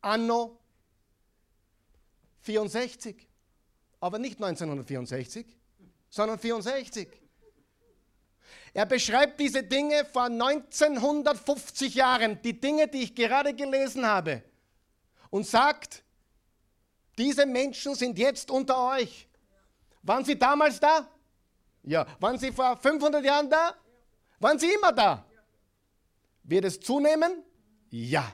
[0.00, 0.58] anno
[2.40, 3.28] 64,
[4.00, 5.46] aber nicht 1964,
[6.08, 7.08] sondern 64.
[8.72, 14.42] Er beschreibt diese Dinge vor 1950 Jahren, die Dinge, die ich gerade gelesen habe,
[15.28, 16.04] und sagt,
[17.18, 19.28] diese Menschen sind jetzt unter euch.
[20.02, 21.08] Waren sie damals da?
[21.82, 22.06] Ja.
[22.18, 23.74] Waren sie vor 500 Jahren da?
[24.38, 25.24] Waren sie immer da?
[26.42, 27.44] Wird es zunehmen?
[27.90, 28.32] Ja.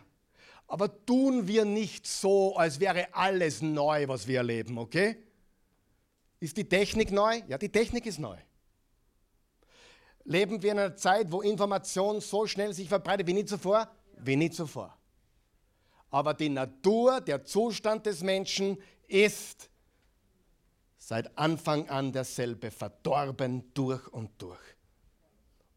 [0.68, 5.16] Aber tun wir nicht so, als wäre alles neu, was wir erleben, okay?
[6.40, 7.40] Ist die Technik neu?
[7.48, 8.36] Ja, die Technik ist neu.
[10.24, 13.88] Leben wir in einer Zeit, wo Information so schnell sich verbreitet wie nie zuvor?
[14.18, 14.96] Wie nie zuvor.
[16.10, 18.78] Aber die Natur, der Zustand des Menschen
[19.08, 19.70] ist
[20.98, 24.58] seit Anfang an derselbe, verdorben durch und durch.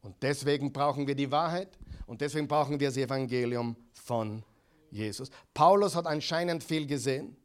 [0.01, 1.77] Und deswegen brauchen wir die Wahrheit
[2.07, 4.43] und deswegen brauchen wir das Evangelium von
[4.89, 5.29] Jesus.
[5.53, 7.35] Paulus hat anscheinend viel gesehen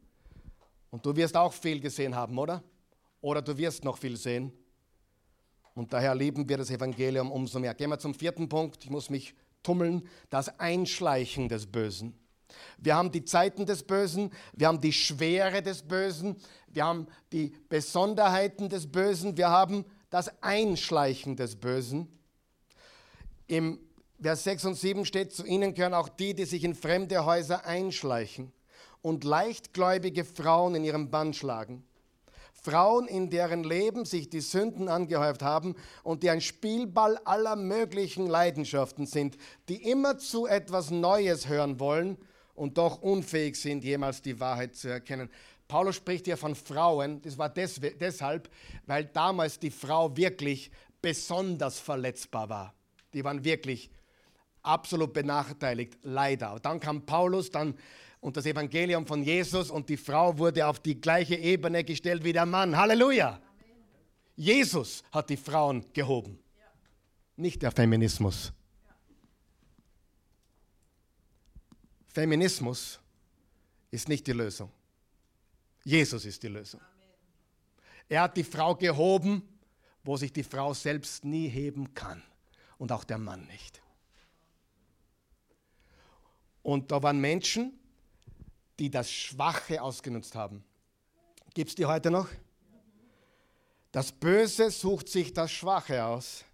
[0.89, 2.63] und du wirst auch viel gesehen haben, oder?
[3.21, 4.51] Oder du wirst noch viel sehen.
[5.73, 7.73] Und daher lieben wir das Evangelium umso mehr.
[7.73, 8.83] Gehen wir zum vierten Punkt.
[8.83, 10.07] Ich muss mich tummeln.
[10.29, 12.17] Das Einschleichen des Bösen.
[12.77, 16.35] Wir haben die Zeiten des Bösen, wir haben die Schwere des Bösen,
[16.67, 22.07] wir haben die Besonderheiten des Bösen, wir haben das Einschleichen des Bösen.
[23.47, 23.79] Im
[24.21, 27.65] Vers 6 und 7 steht, zu ihnen gehören auch die, die sich in fremde Häuser
[27.65, 28.51] einschleichen
[29.01, 31.83] und leichtgläubige Frauen in ihrem Bann schlagen.
[32.53, 38.25] Frauen, in deren Leben sich die Sünden angehäuft haben und die ein Spielball aller möglichen
[38.25, 39.37] Leidenschaften sind,
[39.69, 42.17] die immer zu etwas Neues hören wollen
[42.55, 45.29] und doch unfähig sind, jemals die Wahrheit zu erkennen.
[45.67, 48.49] Paulus spricht hier von Frauen, das war des, deshalb,
[48.85, 52.73] weil damals die Frau wirklich besonders verletzbar war.
[53.13, 53.89] Die waren wirklich
[54.61, 56.59] absolut benachteiligt, leider.
[56.61, 57.75] Dann kam Paulus, dann
[58.25, 62.33] und das Evangelium von Jesus und die Frau wurde auf die gleiche Ebene gestellt wie
[62.33, 62.75] der Mann.
[62.75, 63.39] Halleluja!
[64.35, 66.39] Jesus hat die Frauen gehoben,
[67.35, 68.51] nicht der Feminismus.
[72.15, 72.97] Feminismus
[73.91, 74.71] ist nicht die Lösung.
[75.83, 76.79] Jesus ist die Lösung.
[78.07, 79.41] Er hat die Frau gehoben,
[80.01, 82.23] wo sich die Frau selbst nie heben kann
[82.77, 83.81] und auch der Mann nicht.
[86.63, 87.77] Und da waren Menschen,
[88.79, 90.63] die das Schwache ausgenutzt haben.
[91.53, 92.29] Gibt es die heute noch?
[93.91, 96.45] Das Böse sucht sich das Schwache aus.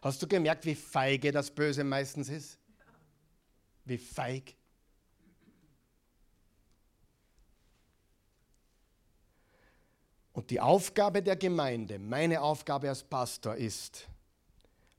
[0.00, 2.56] Hast du gemerkt, wie feige das Böse meistens ist?
[3.84, 4.54] Wie feig?
[10.32, 14.08] Und die Aufgabe der Gemeinde, meine Aufgabe als Pastor ist,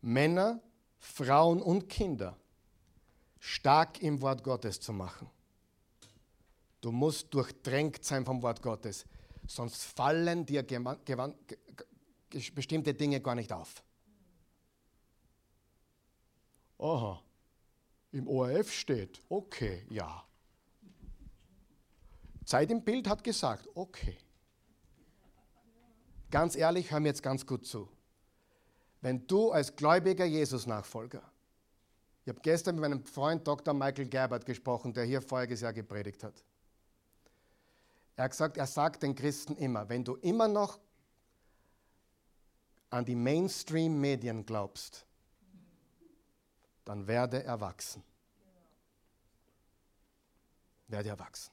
[0.02, 0.62] Männer,
[1.00, 2.38] Frauen und Kinder
[3.40, 5.30] stark im Wort Gottes zu machen.
[6.82, 9.06] Du musst durchdrängt sein vom Wort Gottes,
[9.48, 10.64] sonst fallen dir
[12.54, 13.84] bestimmte Dinge gar nicht auf.
[16.80, 17.22] Aha,
[18.12, 20.24] im ORF steht, okay, ja.
[22.46, 24.18] Zeit im Bild hat gesagt, okay.
[26.34, 27.88] Ganz ehrlich, hör mir jetzt ganz gut zu.
[29.02, 31.22] Wenn du als gläubiger Jesus-Nachfolger,
[32.24, 33.72] ich habe gestern mit meinem Freund Dr.
[33.72, 36.44] Michael Gerbert gesprochen, der hier voriges Jahr gepredigt hat.
[38.16, 40.80] Er hat gesagt, er sagt den Christen immer, wenn du immer noch
[42.90, 45.06] an die Mainstream-Medien glaubst,
[46.84, 48.02] dann werde erwachsen.
[50.88, 51.52] Werde erwachsen.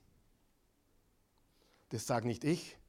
[1.90, 2.79] Das sagt nicht ich,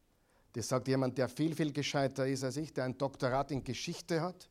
[0.53, 4.21] das sagt jemand, der viel, viel gescheiter ist als ich, der ein Doktorat in Geschichte
[4.21, 4.49] hat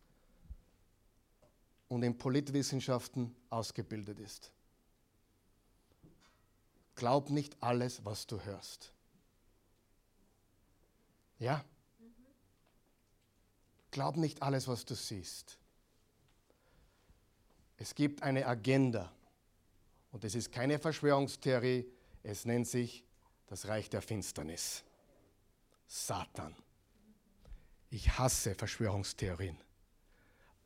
[1.88, 4.50] und in Politwissenschaften ausgebildet ist.
[6.94, 8.92] Glaub nicht alles, was du hörst.
[11.38, 11.64] Ja?
[13.90, 15.58] Glaub nicht alles, was du siehst.
[17.76, 19.10] Es gibt eine Agenda.
[20.12, 21.86] Und es ist keine Verschwörungstheorie,
[22.22, 23.04] es nennt sich
[23.46, 24.84] das Reich der Finsternis.
[25.92, 26.54] Satan.
[27.90, 29.58] Ich hasse Verschwörungstheorien.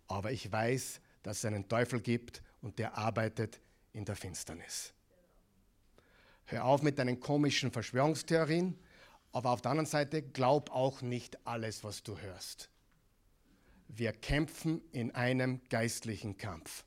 [0.06, 3.58] Aber ich weiß, dass es einen Teufel gibt und der arbeitet
[3.94, 4.92] in der Finsternis.
[6.44, 8.78] Hör auf mit deinen komischen Verschwörungstheorien,
[9.32, 12.68] aber auf der anderen Seite glaub auch nicht alles, was du hörst.
[13.88, 16.84] Wir kämpfen in einem geistlichen Kampf.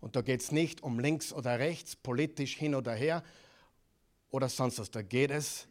[0.00, 3.22] Und da geht es nicht um links oder rechts, politisch hin oder her
[4.30, 4.90] oder sonst was.
[4.90, 5.68] Da geht es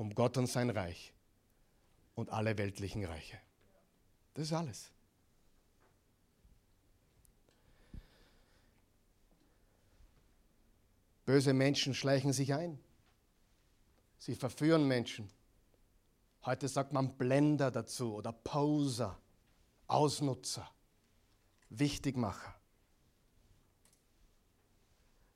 [0.00, 1.12] um Gott und sein Reich
[2.14, 3.38] und alle weltlichen Reiche.
[4.32, 4.90] Das ist alles.
[11.26, 12.78] Böse Menschen schleichen sich ein.
[14.16, 15.30] Sie verführen Menschen.
[16.46, 19.20] Heute sagt man Blender dazu oder Poser,
[19.86, 20.66] Ausnutzer,
[21.68, 22.54] Wichtigmacher.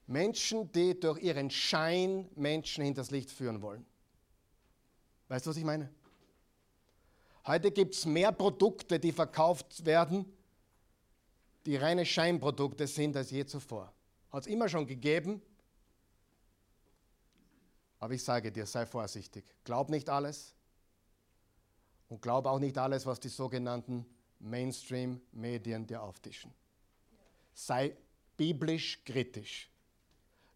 [0.07, 3.85] Menschen, die durch ihren Schein Menschen hinters Licht führen wollen.
[5.29, 5.89] Weißt du, was ich meine?
[7.47, 10.25] Heute gibt es mehr Produkte, die verkauft werden,
[11.67, 13.93] die reine Scheinprodukte sind als je zuvor.
[14.31, 15.41] Hat es immer schon gegeben.
[17.99, 19.45] Aber ich sage dir, sei vorsichtig.
[19.65, 20.55] Glaub nicht alles.
[22.09, 24.07] Und glaub auch nicht alles, was die sogenannten
[24.41, 26.53] Mainstream-Medien dir auftischen.
[27.55, 27.97] Sei
[28.37, 29.71] biblisch kritisch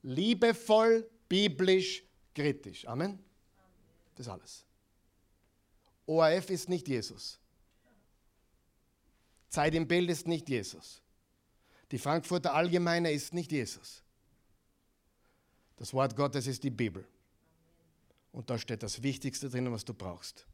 [0.03, 2.03] liebevoll, biblisch,
[2.35, 2.87] kritisch.
[2.87, 3.19] Amen?
[4.19, 4.65] Das ist alles.
[6.07, 7.39] ORF ist nicht Jesus.
[9.49, 11.01] Zeit im Bild ist nicht Jesus.
[11.93, 14.03] Die Frankfurter Allgemeine ist nicht Jesus.
[15.77, 17.07] Das Wort Gottes ist die Bibel.
[18.33, 20.49] Und da steht das Wichtigste drin, was du brauchst.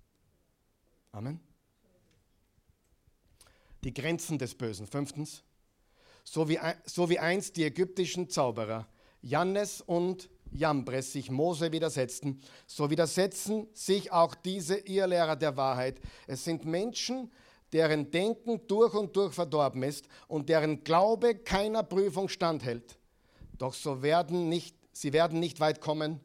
[1.12, 1.40] Amen.
[3.82, 4.86] Die Grenzen des Bösen.
[4.86, 5.42] Fünftens.
[6.22, 8.86] So wie, so wie einst die ägyptischen Zauberer
[9.22, 16.00] Jannes und Jambres sich Mose widersetzten, so widersetzen sich auch diese Irrlehrer der Wahrheit.
[16.26, 17.30] Es sind Menschen,
[17.72, 22.96] deren Denken durch und durch verdorben ist und deren Glaube keiner Prüfung standhält.
[23.58, 26.20] Doch so werden nicht, sie werden nicht weit kommen,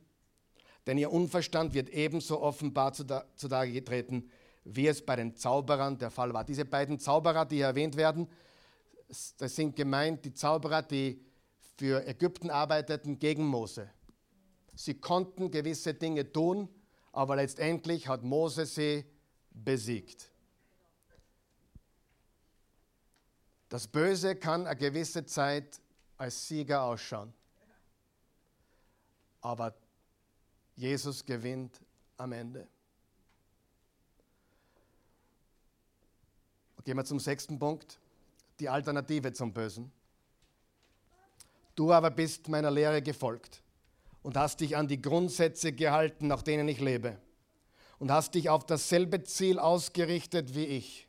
[0.85, 4.29] denn ihr Unverstand wird ebenso offenbar zutage getreten,
[4.63, 6.43] wie es bei den Zauberern der Fall war.
[6.43, 8.27] Diese beiden Zauberer, die hier erwähnt werden,
[9.07, 11.25] das sind gemeint die Zauberer, die
[11.77, 13.89] für Ägypten arbeiteten gegen Mose.
[14.79, 16.69] Sie konnten gewisse Dinge tun,
[17.11, 19.03] aber letztendlich hat Mose sie
[19.51, 20.31] besiegt.
[23.67, 25.81] Das Böse kann eine gewisse Zeit
[26.17, 27.33] als Sieger ausschauen,
[29.41, 29.75] aber
[30.77, 31.81] Jesus gewinnt
[32.15, 32.65] am Ende.
[36.85, 37.99] Gehen wir zum sechsten Punkt,
[38.61, 39.91] die Alternative zum Bösen.
[41.75, 43.61] Du aber bist meiner Lehre gefolgt
[44.21, 47.17] und hast dich an die Grundsätze gehalten, nach denen ich lebe,
[47.99, 51.07] und hast dich auf dasselbe Ziel ausgerichtet wie ich.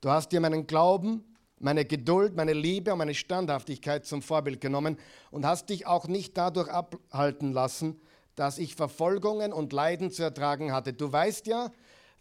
[0.00, 1.24] Du hast dir meinen Glauben,
[1.58, 4.96] meine Geduld, meine Liebe und meine Standhaftigkeit zum Vorbild genommen
[5.30, 8.00] und hast dich auch nicht dadurch abhalten lassen,
[8.34, 10.94] dass ich Verfolgungen und Leiden zu ertragen hatte.
[10.94, 11.70] Du weißt ja,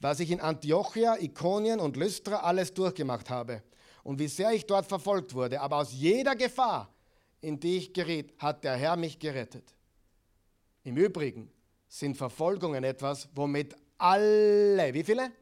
[0.02, 3.64] was ich in Antiochia, Ikonien und Lystra alles durchgemacht habe
[4.04, 5.62] und wie sehr ich dort verfolgt wurde.
[5.62, 6.94] Aber aus jeder Gefahr,
[7.42, 9.74] in die ich geriet, hat der Herr mich gerettet.
[10.84, 11.52] Im Übrigen
[11.88, 15.24] sind Verfolgungen etwas, womit alle, wie viele?
[15.24, 15.34] Alle.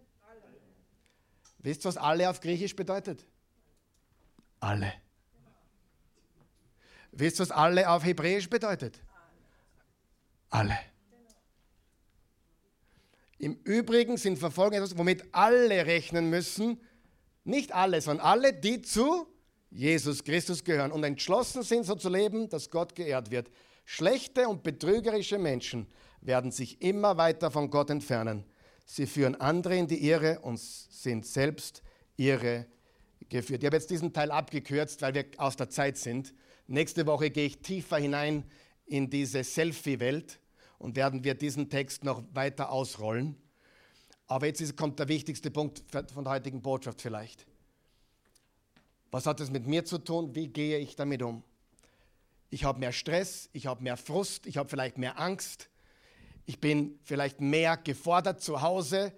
[1.59, 3.25] Wisst ihr, was alle auf Griechisch bedeutet?
[4.59, 4.93] Alle.
[7.11, 9.01] Wisst ihr, was alle auf Hebräisch bedeutet?
[10.49, 10.77] Alle.
[13.39, 16.81] Im Übrigen sind Verfolgungen etwas, womit alle rechnen müssen.
[17.43, 19.27] Nicht alle, sondern alle, die zu
[19.78, 23.51] Jesus Christus gehören und entschlossen sind, so zu leben, dass Gott geehrt wird.
[23.86, 25.86] Schlechte und betrügerische Menschen
[26.19, 28.43] werden sich immer weiter von Gott entfernen.
[28.88, 31.84] Sie führen andere in die Irre und sind selbst
[32.15, 32.65] irre
[33.30, 33.61] geführt.
[33.61, 36.34] Ich habe jetzt diesen Teil abgekürzt, weil wir aus der Zeit sind.
[36.65, 38.45] Nächste Woche gehe ich tiefer hinein
[38.88, 40.39] in diese Selfie-Welt
[40.80, 43.38] und werden wir diesen Text noch weiter ausrollen.
[44.25, 47.45] Aber jetzt kommt der wichtigste Punkt von der heutigen Botschaft vielleicht.
[49.12, 50.36] Was hat es mit mir zu tun?
[50.36, 51.43] Wie gehe ich damit um?
[52.49, 55.70] Ich habe mehr Stress, ich habe mehr Frust, ich habe vielleicht mehr Angst,
[56.45, 59.14] ich bin vielleicht mehr gefordert zu Hause,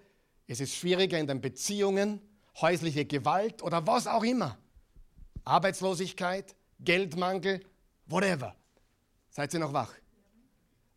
[0.46, 2.20] es ist schwieriger in den Beziehungen,
[2.60, 4.58] häusliche Gewalt oder was auch immer.
[5.44, 7.60] Arbeitslosigkeit, Geldmangel,
[8.06, 8.56] whatever.
[9.30, 9.94] Seid ihr noch wach?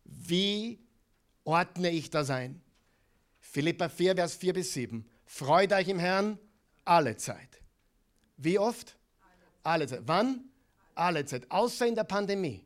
[0.04, 0.80] Wie
[1.44, 2.60] ordne ich das ein?
[3.40, 5.08] Philippa 4, Vers 4 bis 7.
[5.24, 6.38] Freut euch im Herrn
[6.84, 7.63] alle Zeit.
[8.36, 8.96] Wie oft?
[9.62, 10.02] Alle Zeit.
[10.04, 10.44] Wann?
[10.94, 11.50] Alle Zeit.
[11.50, 12.64] Außer in der Pandemie.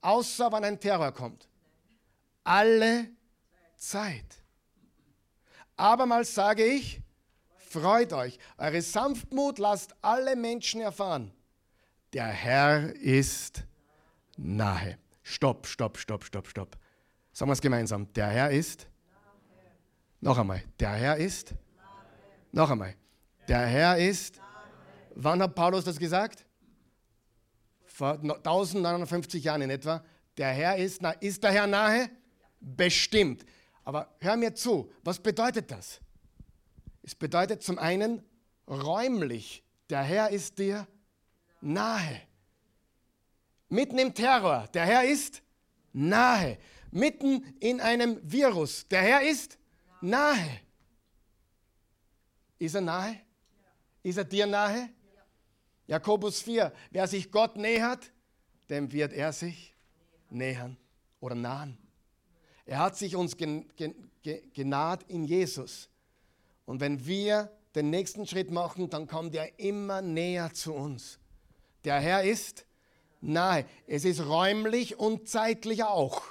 [0.00, 1.48] Außer wenn ein Terror kommt.
[2.44, 3.08] Alle
[3.76, 4.36] Zeit.
[5.76, 7.00] Abermals sage ich,
[7.56, 8.38] freut euch.
[8.58, 11.32] Eure Sanftmut lasst alle Menschen erfahren.
[12.12, 13.64] Der Herr ist
[14.36, 14.98] nahe.
[15.22, 16.76] Stopp, stopp, stopp, stopp, stopp.
[17.32, 18.12] Sagen wir es gemeinsam.
[18.14, 18.88] Der Herr ist.
[20.20, 20.62] Noch einmal.
[20.78, 21.54] Der Herr ist.
[22.52, 22.94] Noch einmal.
[23.48, 24.40] Der Herr ist.
[25.14, 26.44] Wann hat Paulus das gesagt?
[27.84, 30.04] Vor 1059 Jahren in etwa.
[30.36, 31.02] Der Herr ist.
[31.02, 32.10] Na, ist der Herr nahe?
[32.60, 33.44] Bestimmt.
[33.84, 34.90] Aber hör mir zu.
[35.02, 36.00] Was bedeutet das?
[37.02, 38.22] Es bedeutet zum einen
[38.68, 39.64] räumlich.
[39.88, 40.86] Der Herr ist dir
[41.60, 42.20] nahe.
[43.68, 44.68] Mitten im Terror.
[44.74, 45.42] Der Herr ist
[45.92, 46.58] nahe.
[46.90, 48.86] Mitten in einem Virus.
[48.88, 49.58] Der Herr ist
[50.00, 50.60] nahe.
[52.58, 53.20] Ist er nahe?
[54.02, 54.90] Ist er dir nahe?
[55.90, 56.72] Jakobus 4.
[56.92, 58.12] Wer sich Gott nähert,
[58.68, 59.74] dem wird er sich
[60.30, 60.76] nähern
[61.18, 61.76] oder nahen.
[62.64, 63.92] Er hat sich uns gen, gen,
[64.54, 65.88] genaht in Jesus.
[66.64, 71.18] Und wenn wir den nächsten Schritt machen, dann kommt er immer näher zu uns.
[71.82, 72.66] Der Herr ist
[73.20, 73.64] nahe.
[73.88, 76.22] Es ist räumlich und zeitlich auch.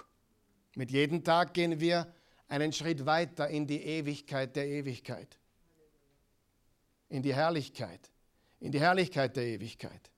[0.73, 2.07] Mit jedem Tag gehen wir
[2.47, 5.37] einen Schritt weiter in die Ewigkeit der Ewigkeit.
[7.09, 8.09] In die Herrlichkeit.
[8.59, 10.11] In die Herrlichkeit der Ewigkeit.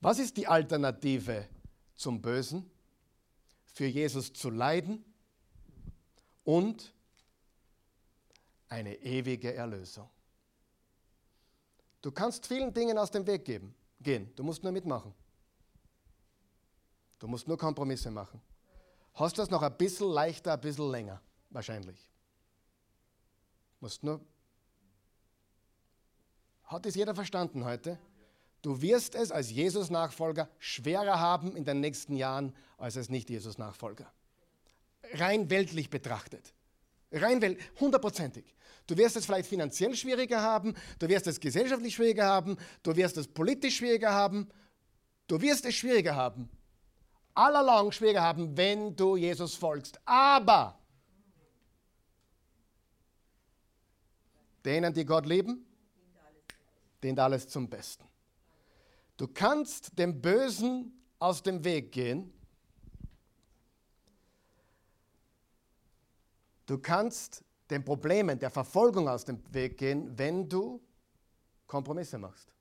[0.00, 1.46] Was ist die Alternative
[1.94, 2.70] zum Bösen?
[3.66, 5.04] Für Jesus zu leiden
[6.44, 6.92] und
[8.68, 10.08] eine ewige Erlösung.
[12.02, 14.32] Du kannst vielen Dingen aus dem Weg geben, gehen.
[14.34, 15.14] Du musst nur mitmachen.
[17.18, 18.40] Du musst nur Kompromisse machen.
[19.14, 21.20] Hast du das noch ein bisschen leichter, ein bisschen länger?
[21.50, 22.10] Wahrscheinlich.
[23.80, 24.20] Musst nur.
[26.70, 27.98] Hat es jeder verstanden heute?
[28.62, 34.12] Du wirst es als Jesus-Nachfolger schwerer haben in den nächsten Jahren als als Nicht-Jesus-Nachfolger.
[35.14, 36.54] Rein weltlich betrachtet.
[37.10, 38.54] Rein welt, hundertprozentig.
[38.86, 43.16] Du wirst es vielleicht finanziell schwieriger haben, du wirst es gesellschaftlich schwieriger haben, du wirst
[43.16, 44.48] es politisch schwieriger haben,
[45.26, 46.48] du wirst es schwieriger haben
[47.34, 50.00] allerlang schwieriger haben, wenn du Jesus folgst.
[50.04, 50.78] Aber
[54.64, 55.66] denen, die Gott lieben,
[57.02, 58.04] dient alles zum Besten.
[59.16, 62.32] Du kannst dem Bösen aus dem Weg gehen.
[66.66, 70.80] Du kannst den Problemen der Verfolgung aus dem Weg gehen, wenn du
[71.66, 72.52] Kompromisse machst.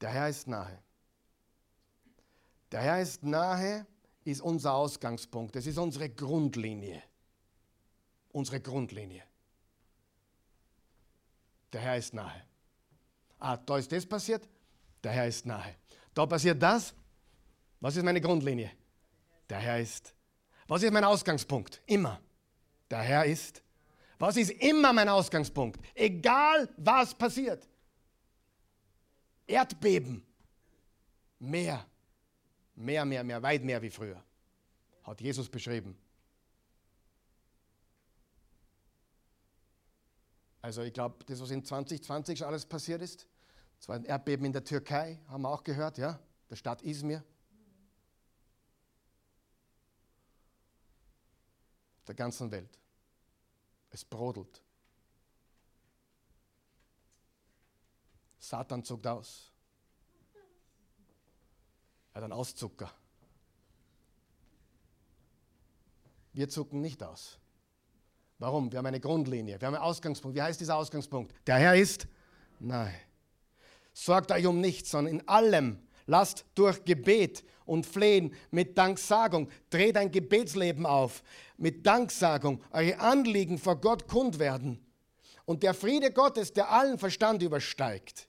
[0.00, 0.82] Der Herr ist nahe.
[2.72, 3.86] Der Herr ist nahe
[4.24, 5.56] ist unser Ausgangspunkt.
[5.56, 7.02] Es ist unsere Grundlinie.
[8.32, 9.24] Unsere Grundlinie.
[11.72, 12.42] Der Herr ist nahe.
[13.38, 14.48] Ah, da ist das passiert.
[15.02, 15.76] Der Herr ist nahe.
[16.14, 16.94] Da passiert das.
[17.80, 18.70] Was ist meine Grundlinie?
[19.48, 20.14] Der Herr ist.
[20.66, 21.80] Was ist mein Ausgangspunkt?
[21.86, 22.20] Immer.
[22.90, 23.62] Der Herr ist.
[24.18, 25.80] Was ist immer mein Ausgangspunkt?
[25.94, 27.66] Egal was passiert.
[29.46, 30.22] Erdbeben.
[31.38, 31.86] Mehr.
[32.74, 34.22] Mehr, mehr, mehr, weit mehr wie früher.
[35.02, 35.96] Hat Jesus beschrieben.
[40.62, 43.26] Also ich glaube, das, was in 2020 schon alles passiert ist,
[43.78, 47.24] es war ein Erdbeben in der Türkei, haben wir auch gehört, ja, der Stadt Izmir.
[52.06, 52.78] Der ganzen Welt.
[53.90, 54.62] Es brodelt.
[58.38, 59.50] Satan zuckt aus.
[62.12, 62.92] Er hat einen Auszucker.
[66.32, 67.38] Wir zucken nicht aus.
[68.40, 68.72] Warum?
[68.72, 70.34] Wir haben eine Grundlinie, wir haben einen Ausgangspunkt.
[70.34, 71.34] Wie heißt dieser Ausgangspunkt?
[71.46, 72.08] Der Herr ist
[72.58, 72.94] nahe.
[73.92, 79.98] Sorgt euch um nichts, sondern in allem lasst durch Gebet und Flehen mit Danksagung, dreht
[79.98, 81.22] ein Gebetsleben auf,
[81.58, 84.84] mit Danksagung eure Anliegen vor Gott kund werden.
[85.44, 88.26] Und der Friede Gottes, der allen Verstand übersteigt,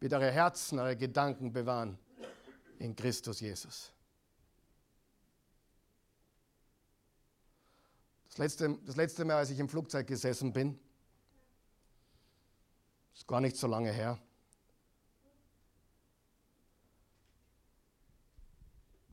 [0.00, 1.98] wird eure Herzen, eure Gedanken bewahren
[2.78, 3.90] in Christus Jesus.
[8.30, 10.78] Das letzte, das letzte Mal, als ich im Flugzeug gesessen bin,
[13.14, 14.18] ist gar nicht so lange her.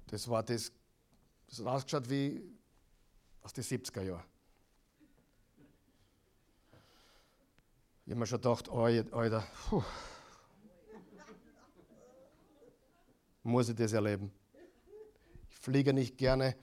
[0.07, 0.71] Das war das,
[1.47, 2.41] das hat ausgeschaut wie
[3.41, 4.23] aus den 70er Jahren.
[8.05, 9.83] Ich habe mir schon gedacht, Alter, puh.
[13.43, 14.31] muss ich das erleben.
[15.49, 16.55] Ich fliege nicht gerne.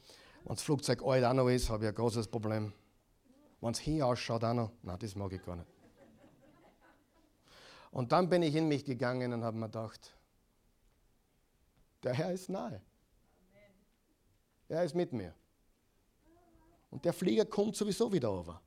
[0.44, 2.72] Wenn das Flugzeug alt auch noch ist, habe ich ein großes Problem.
[3.60, 5.68] Wenn es hier ausschaut, auch noch, nein, das mag ich gar nicht.
[7.90, 10.14] Und dann bin ich in mich gegangen und habe mir gedacht,
[12.02, 12.82] der Herr ist nahe.
[14.68, 15.34] Er ist mit mir.
[16.90, 18.60] Und der Flieger kommt sowieso wieder over.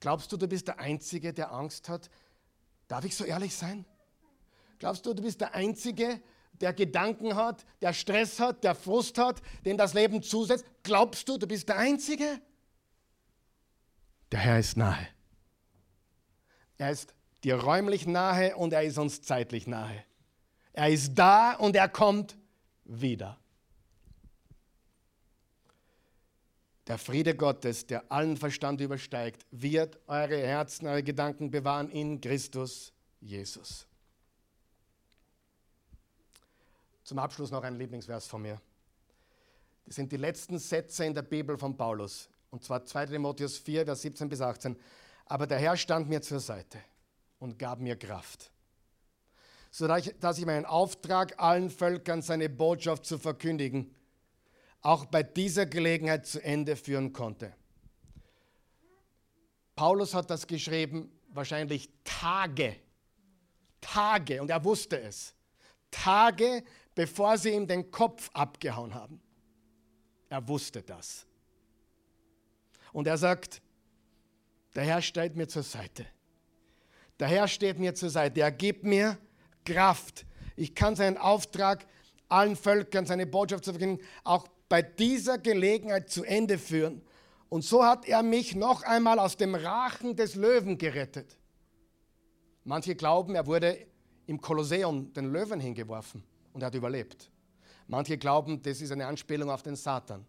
[0.00, 2.10] Glaubst du, du bist der Einzige, der Angst hat?
[2.88, 3.84] Darf ich so ehrlich sein?
[4.80, 6.20] Glaubst du, du bist der Einzige,
[6.52, 10.64] der Gedanken hat, der Stress hat, der Frust hat, den das Leben zusetzt?
[10.82, 12.40] Glaubst du, du bist der Einzige?
[14.30, 15.08] Der Herr ist nahe.
[16.78, 20.04] Er ist dir räumlich nahe und er ist uns zeitlich nahe.
[20.72, 22.36] Er ist da und er kommt
[22.84, 23.38] wieder.
[26.86, 32.92] Der Friede Gottes, der allen Verstand übersteigt, wird eure Herzen, eure Gedanken bewahren in Christus
[33.20, 33.86] Jesus.
[37.04, 38.60] Zum Abschluss noch ein Lieblingsvers von mir.
[39.86, 42.28] Das sind die letzten Sätze in der Bibel von Paulus.
[42.50, 44.76] Und zwar 2 Timotheus 4, Vers 17 bis 18.
[45.26, 46.78] Aber der Herr stand mir zur Seite
[47.38, 48.50] und gab mir Kraft,
[49.70, 53.94] sodass ich meinen Auftrag, allen Völkern seine Botschaft zu verkündigen,
[54.82, 57.54] auch bei dieser Gelegenheit zu Ende führen konnte.
[59.74, 62.76] Paulus hat das geschrieben, wahrscheinlich Tage,
[63.80, 65.34] Tage, und er wusste es,
[65.90, 66.62] Tage
[66.94, 69.20] bevor sie ihm den Kopf abgehauen haben.
[70.28, 71.26] Er wusste das.
[72.92, 73.62] Und er sagt,
[74.74, 76.06] der Herr steht mir zur Seite.
[77.18, 78.40] Der Herr steht mir zur Seite.
[78.40, 79.18] Er gibt mir
[79.64, 80.26] Kraft.
[80.56, 81.86] Ich kann seinen Auftrag
[82.28, 87.02] allen Völkern, seine Botschaft zu verkünden, auch bei dieser Gelegenheit zu Ende führen.
[87.50, 91.38] Und so hat er mich noch einmal aus dem Rachen des Löwen gerettet.
[92.64, 93.86] Manche glauben, er wurde
[94.26, 97.30] im Kolosseum den Löwen hingeworfen und er hat überlebt.
[97.86, 100.24] Manche glauben, das ist eine Anspielung auf den Satan.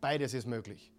[0.00, 0.92] Beides ist möglich.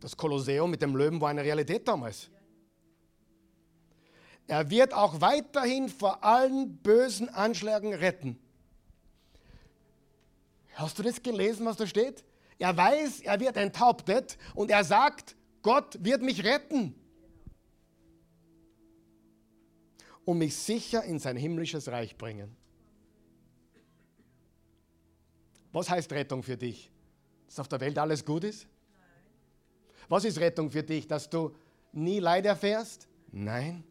[0.00, 2.30] Das Kolosseum mit dem Löwen war eine Realität damals.
[4.46, 8.38] Er wird auch weiterhin vor allen bösen Anschlägen retten.
[10.74, 12.22] Hast du das gelesen, was da steht?
[12.58, 16.94] Er weiß, er wird enthauptet und er sagt, Gott wird mich retten.
[20.26, 22.54] Und mich sicher in sein himmlisches Reich bringen.
[25.72, 26.90] Was heißt Rettung für dich?
[27.46, 28.66] Dass auf der Welt alles gut ist?
[30.08, 31.06] Was ist Rettung für dich?
[31.06, 31.54] Dass du
[31.92, 33.08] nie Leid erfährst?
[33.32, 33.82] Nein.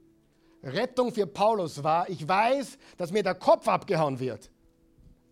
[0.61, 4.49] Rettung für Paulus war, ich weiß, dass mir der Kopf abgehauen wird,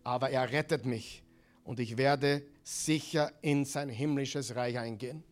[0.04, 1.24] aber er rettet mich
[1.64, 5.24] und ich werde sicher in sein himmlisches Reich eingehen.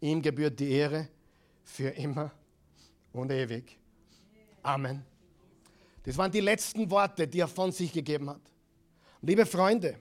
[0.00, 1.08] Ihm gebührt die Ehre
[1.62, 2.32] für immer
[3.12, 3.78] und ewig.
[4.64, 5.04] Amen.
[6.02, 8.40] Das waren die letzten Worte, die er von sich gegeben hat.
[9.20, 10.00] Liebe Freunde,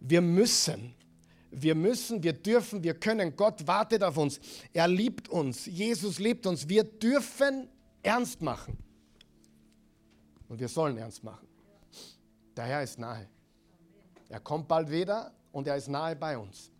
[0.00, 0.94] wir müssen,
[1.50, 3.34] wir müssen, wir dürfen, wir können.
[3.34, 4.40] Gott wartet auf uns.
[4.72, 5.66] Er liebt uns.
[5.66, 6.68] Jesus liebt uns.
[6.68, 7.68] Wir dürfen
[8.02, 8.76] ernst machen.
[10.48, 11.46] Und wir sollen ernst machen.
[12.56, 13.28] Der Herr ist nahe.
[14.28, 16.70] Er kommt bald wieder und er ist nahe bei uns.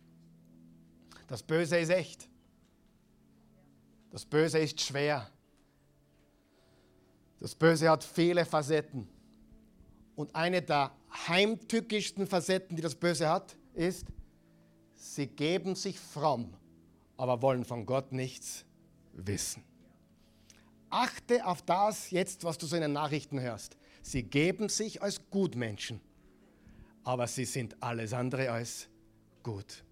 [1.27, 2.27] Das Böse ist echt.
[4.11, 5.29] Das Böse ist schwer.
[7.41, 9.09] Das Böse hat viele Facetten.
[10.15, 10.91] Und eine der
[11.27, 14.05] heimtückischsten Facetten, die das Böse hat, ist,
[14.95, 16.53] sie geben sich fromm,
[17.17, 18.63] aber wollen von Gott nichts
[19.11, 19.63] wissen.
[20.89, 23.75] Achte auf das jetzt, was du so in den Nachrichten hörst.
[24.01, 25.99] Sie geben sich als Gutmenschen
[27.03, 28.87] aber sie sind alles andere als
[29.43, 29.83] gut.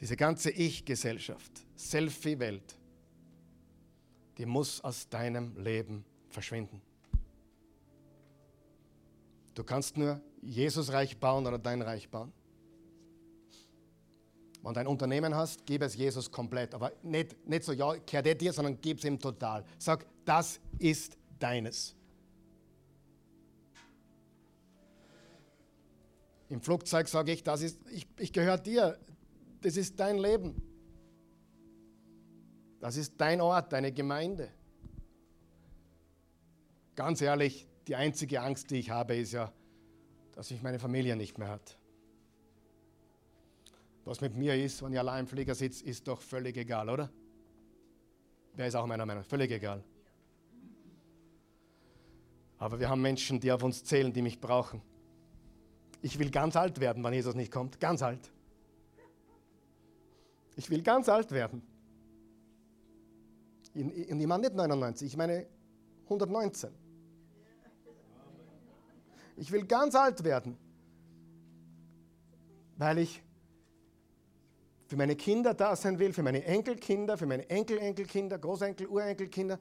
[0.00, 2.76] Diese ganze Ich-Gesellschaft, Selfie-Welt,
[4.38, 6.80] die muss aus deinem Leben verschwinden.
[9.54, 12.32] Du kannst nur Jesus Reich bauen oder dein Reich bauen.
[14.62, 16.74] Wenn du ein Unternehmen hast, gib es Jesus komplett.
[16.74, 19.64] Aber nicht, nicht so, ja, kehrt dir, sondern gib es ihm total.
[19.78, 21.94] Sag, das ist deines.
[26.48, 28.98] Im Flugzeug sage ich, das ist, ich, ich gehöre dir.
[29.62, 30.65] Das ist dein Leben.
[32.86, 34.48] Das ist dein Ort, deine Gemeinde.
[36.94, 39.52] Ganz ehrlich, die einzige Angst, die ich habe, ist ja,
[40.30, 41.76] dass ich meine Familie nicht mehr hat.
[44.04, 47.10] Was mit mir ist, wenn ich allein im Flieger sitze, ist doch völlig egal, oder?
[48.54, 49.24] Wer ist auch meiner Meinung?
[49.24, 49.82] Völlig egal.
[52.56, 54.80] Aber wir haben Menschen, die auf uns zählen, die mich brauchen.
[56.02, 57.80] Ich will ganz alt werden, wenn Jesus nicht kommt.
[57.80, 58.30] Ganz alt.
[60.54, 61.66] Ich will ganz alt werden.
[63.76, 65.46] Und ich meine nicht 99, ich meine
[66.04, 66.70] 119.
[69.36, 70.56] Ich will ganz alt werden,
[72.78, 73.22] weil ich
[74.86, 79.58] für meine Kinder da sein will, für meine Enkelkinder, für meine Enkel-Enkelkinder, Großenkel, Urenkelkinder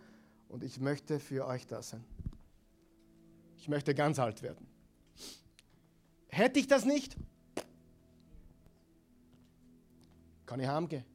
[0.47, 2.05] und ich möchte für euch da sein.
[3.57, 4.65] Ich möchte ganz alt werden.
[6.27, 7.17] Hätte ich das nicht,
[10.45, 11.14] kann ich heimgehen.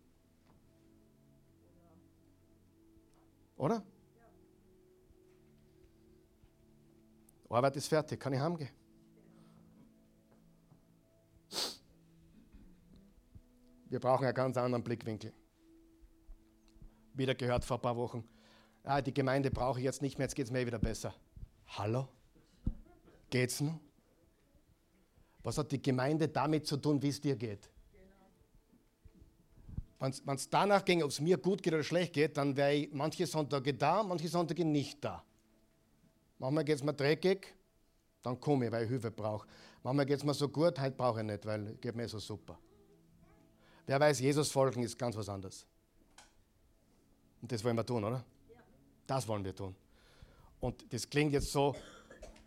[3.61, 3.82] Oder?
[7.50, 8.70] Arbeit ist fertig, kann ich heimgehen.
[13.90, 15.34] Wir brauchen einen ganz anderen Blickwinkel.
[17.12, 18.24] Wieder gehört vor ein paar Wochen,
[18.82, 21.14] ah, die Gemeinde brauche ich jetzt nicht mehr, jetzt geht es mir wieder besser.
[21.66, 22.08] Hallo?
[23.28, 23.78] Geht's noch?
[25.42, 27.68] Was hat die Gemeinde damit zu tun, wie es dir geht?
[30.01, 32.92] Wenn es danach ging, ob es mir gut geht oder schlecht geht, dann wäre ich
[32.92, 35.22] manche Sonntage da, manche Sonntage nicht da.
[36.38, 37.55] Manchmal geht es mir dreckig,
[38.22, 39.46] dann komme ich, weil ich Hilfe brauche.
[39.82, 42.18] Manchmal geht es mir so gut, heute brauche ich nicht, weil es geht mir so
[42.18, 42.59] super.
[43.86, 45.66] Wer weiß, Jesus folgen ist ganz was anderes.
[47.42, 48.24] Und das wollen wir tun, oder?
[49.07, 49.76] Das wollen wir tun.
[50.61, 51.76] Und das klingt jetzt so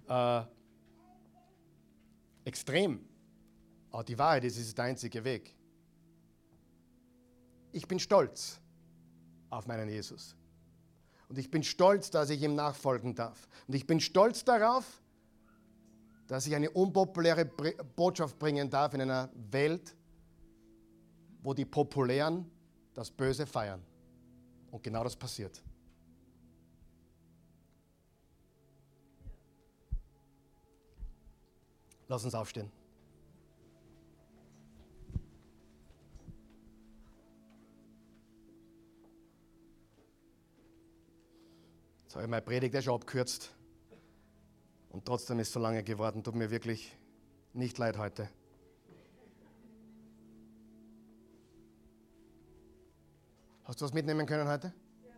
[0.10, 0.42] äh,
[2.46, 3.08] extrem.
[3.92, 5.56] Aber die Wahrheit ist, es ist der einzige Weg.
[7.74, 8.62] Ich bin stolz
[9.50, 10.36] auf meinen Jesus.
[11.28, 13.48] Und ich bin stolz, dass ich ihm nachfolgen darf.
[13.68, 15.02] Und ich bin stolz darauf,
[16.28, 19.96] dass ich eine unpopuläre Botschaft bringen darf in einer Welt,
[21.42, 22.50] wo die Populären
[22.94, 23.82] das Böse feiern.
[24.70, 25.62] Und genau das passiert.
[32.08, 32.83] Lass uns aufstehen.
[42.14, 43.56] Jetzt habe ich meine Predigt ja schon abgekürzt.
[44.92, 46.24] Und trotzdem ist es so lange geworden.
[46.24, 46.96] Tut mir wirklich
[47.54, 48.30] nicht leid heute.
[53.64, 54.72] Hast du was mitnehmen können heute?
[55.04, 55.14] Ja.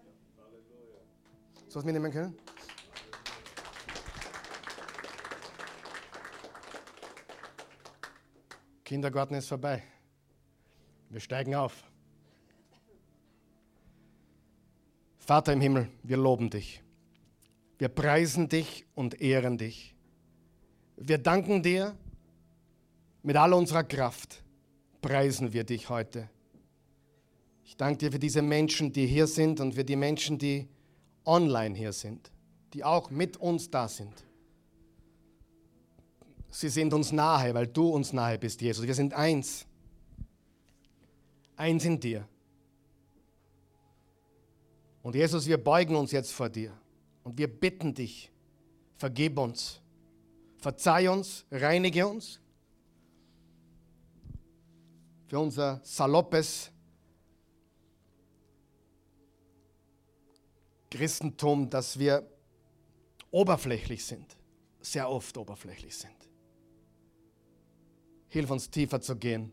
[1.66, 2.34] Hast du was mitnehmen können?
[8.86, 9.84] Kindergarten ist vorbei.
[11.10, 11.84] Wir steigen auf.
[15.18, 16.85] Vater im Himmel, wir loben dich.
[17.78, 19.96] Wir preisen dich und ehren dich.
[20.98, 21.98] Wir danken dir
[23.22, 24.44] mit all unserer Kraft.
[25.02, 26.30] Preisen wir dich heute.
[27.66, 30.70] Ich danke dir für diese Menschen, die hier sind und für die Menschen, die
[31.26, 32.32] online hier sind,
[32.74, 34.14] die auch mit uns da sind.
[36.50, 38.88] Sie sind uns nahe, weil du uns nahe bist, Jesus.
[38.88, 39.66] Wir sind eins.
[41.58, 42.26] Eins in dir.
[45.04, 46.72] Und Jesus, wir beugen uns jetzt vor dir
[47.26, 48.32] und wir bitten dich,
[48.98, 49.82] vergib uns,
[50.60, 52.40] verzeih uns, reinige uns
[55.26, 56.72] für unser saloppes
[60.92, 62.30] Christentum, dass wir
[63.32, 64.38] oberflächlich sind,
[64.80, 66.16] sehr oft oberflächlich sind.
[68.28, 69.52] Hilf uns tiefer zu gehen.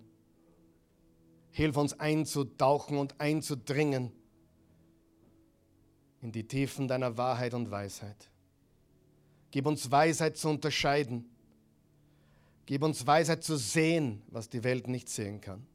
[1.50, 4.12] Hilf uns einzutauchen und einzudringen
[6.22, 8.30] in die Tiefen deiner Wahrheit und Weisheit.
[9.50, 11.28] Gib uns Weisheit zu unterscheiden.
[12.64, 15.66] Gib uns Weisheit zu sehen, was die Welt nicht sehen kann.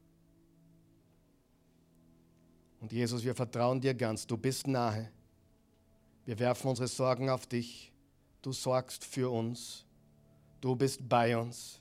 [2.80, 4.26] Und Jesus, wir vertrauen dir ganz.
[4.26, 5.10] Du bist nahe.
[6.24, 7.92] Wir werfen unsere Sorgen auf dich.
[8.40, 9.84] Du sorgst für uns.
[10.60, 11.80] Du bist bei uns.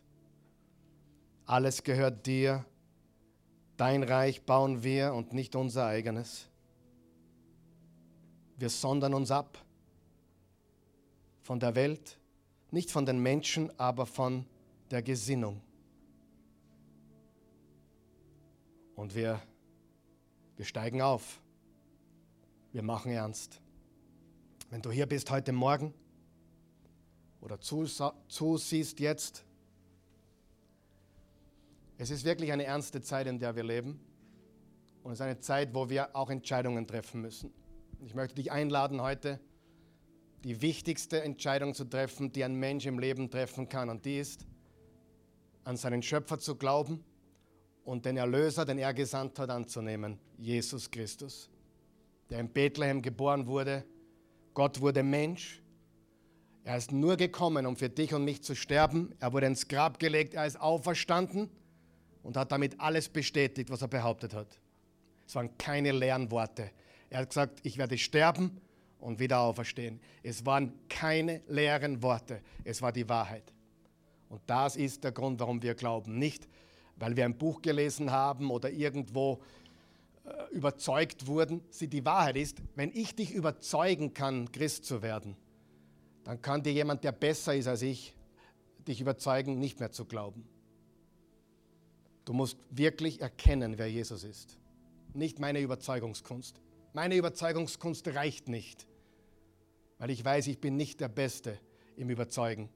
[1.45, 2.65] Alles gehört dir.
[3.77, 6.47] Dein Reich bauen wir und nicht unser eigenes.
[8.57, 9.57] Wir sondern uns ab
[11.41, 12.17] von der Welt,
[12.71, 14.45] nicht von den Menschen, aber von
[14.91, 15.61] der Gesinnung.
[18.95, 19.39] Und wir,
[20.55, 21.39] wir steigen auf.
[22.73, 23.61] Wir machen ernst.
[24.69, 25.93] Wenn du hier bist heute Morgen
[27.39, 29.45] oder zusiehst jetzt,
[31.97, 33.99] es ist wirklich eine ernste Zeit, in der wir leben.
[35.03, 37.53] Und es ist eine Zeit, wo wir auch Entscheidungen treffen müssen.
[37.99, 39.39] Ich möchte dich einladen, heute
[40.43, 43.89] die wichtigste Entscheidung zu treffen, die ein Mensch im Leben treffen kann.
[43.89, 44.45] Und die ist,
[45.63, 47.03] an seinen Schöpfer zu glauben
[47.83, 51.49] und den Erlöser, den er gesandt hat, anzunehmen, Jesus Christus,
[52.29, 53.83] der in Bethlehem geboren wurde
[54.57, 55.61] Gott wurde Mensch.
[56.63, 59.13] Er ist nur gekommen, um für dich und mich zu sterben.
[59.19, 61.51] Er wurde ins Grab gelegt, er ist auferstanden
[62.23, 64.47] und hat damit alles bestätigt, was er behauptet hat.
[65.27, 66.71] Es waren keine leeren Worte.
[67.09, 68.59] Er hat gesagt, ich werde sterben
[68.99, 69.99] und wieder auferstehen.
[70.23, 73.53] Es waren keine leeren Worte, es war die Wahrheit.
[74.29, 76.17] Und das ist der Grund, warum wir glauben.
[76.17, 76.47] Nicht,
[76.97, 79.41] weil wir ein Buch gelesen haben oder irgendwo
[80.25, 81.61] äh, überzeugt wurden.
[81.69, 85.37] Sie, die Wahrheit ist, wenn ich dich überzeugen kann, Christ zu werden,
[86.25, 88.13] dann kann dir jemand, der besser ist als ich,
[88.85, 90.45] dich überzeugen, nicht mehr zu glauben.
[92.25, 94.57] Du musst wirklich erkennen, wer Jesus ist.
[95.13, 96.59] Nicht meine Überzeugungskunst.
[96.93, 98.87] Meine Überzeugungskunst reicht nicht,
[99.97, 101.59] weil ich weiß, ich bin nicht der Beste
[101.95, 102.69] im Überzeugen.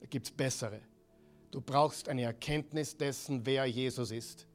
[0.00, 0.80] Da gibt es bessere.
[1.50, 4.46] Du brauchst eine Erkenntnis dessen, wer Jesus ist.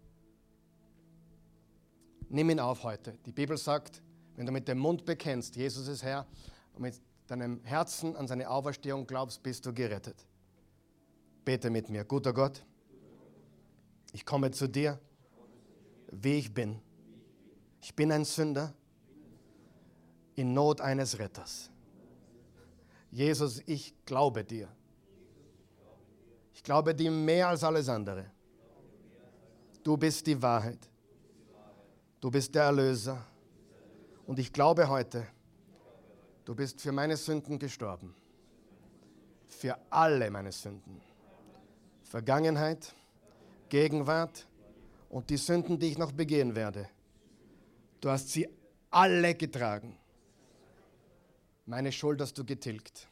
[2.30, 3.18] Nimm ihn auf heute.
[3.26, 4.02] Die Bibel sagt,
[4.36, 6.26] wenn du mit dem Mund bekennst, Jesus ist Herr,
[6.74, 10.26] und mit deinem Herzen an seine Auferstehung glaubst, bist du gerettet.
[11.44, 12.06] Bete mit mir.
[12.06, 12.64] Guter Gott,
[14.14, 15.00] ich komme zu dir,
[16.12, 16.80] wie ich bin.
[17.82, 18.74] Ich bin ein Sünder
[20.36, 21.70] in Not eines Retters.
[23.12, 24.70] Jesus, ich glaube dir.
[26.54, 28.26] Ich glaube dir mehr als alles andere.
[29.84, 30.80] Du bist die Wahrheit.
[32.20, 33.26] Du bist der Erlöser.
[34.28, 35.28] Und ich glaube heute,
[36.46, 38.14] du bist für meine Sünden gestorben.
[39.48, 41.02] Für alle meine Sünden.
[42.04, 42.94] Vergangenheit,
[43.70, 44.48] Gegenwart
[45.10, 46.88] und die Sünden, die ich noch begehen werde.
[48.00, 48.48] Du hast sie
[48.90, 49.98] alle getragen.
[51.66, 53.08] Meine Schuld hast du getilgt.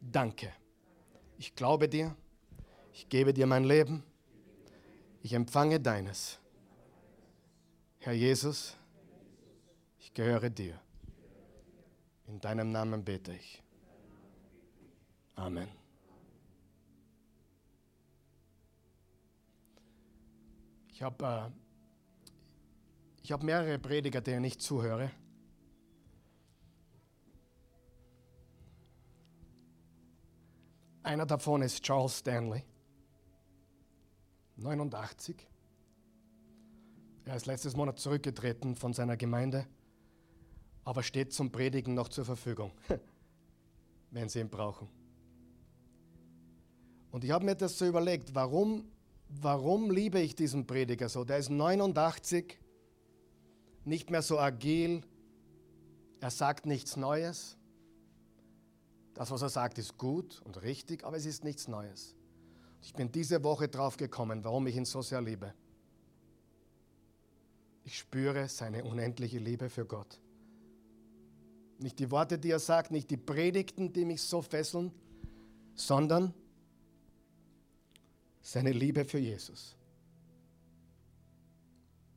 [0.00, 0.52] Danke.
[1.36, 2.16] Ich glaube dir.
[2.92, 4.02] Ich gebe dir mein Leben.
[5.22, 6.38] Ich empfange deines.
[8.00, 8.76] Herr Jesus,
[9.98, 10.80] ich gehöre dir.
[12.26, 13.62] In deinem Namen bete ich.
[15.34, 15.68] Amen.
[20.92, 21.52] Ich habe
[23.22, 25.10] äh, hab mehrere Prediger, denen ich zuhöre.
[31.08, 32.62] Einer davon ist Charles Stanley,
[34.56, 35.36] 89.
[37.24, 39.66] Er ist letztes Monat zurückgetreten von seiner Gemeinde,
[40.84, 42.72] aber steht zum Predigen noch zur Verfügung,
[44.10, 44.86] wenn Sie ihn brauchen.
[47.10, 48.84] Und ich habe mir das so überlegt, warum
[49.30, 51.24] warum liebe ich diesen Prediger so?
[51.24, 52.58] Der ist 89,
[53.86, 55.06] nicht mehr so agil,
[56.20, 57.57] er sagt nichts Neues.
[59.18, 62.14] Das, was er sagt, ist gut und richtig, aber es ist nichts Neues.
[62.80, 65.52] Ich bin diese Woche drauf gekommen, warum ich ihn so sehr liebe.
[67.82, 70.20] Ich spüre seine unendliche Liebe für Gott.
[71.80, 74.92] Nicht die Worte, die er sagt, nicht die Predigten, die mich so fesseln,
[75.74, 76.32] sondern
[78.40, 79.74] seine Liebe für Jesus.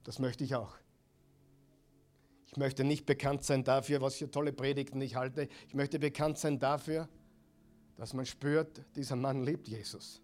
[0.03, 0.75] Das möchte ich auch.
[2.51, 5.47] Ich möchte nicht bekannt sein dafür, was für tolle Predigten ich halte.
[5.69, 7.07] Ich möchte bekannt sein dafür,
[7.95, 10.21] dass man spürt, dieser Mann liebt Jesus.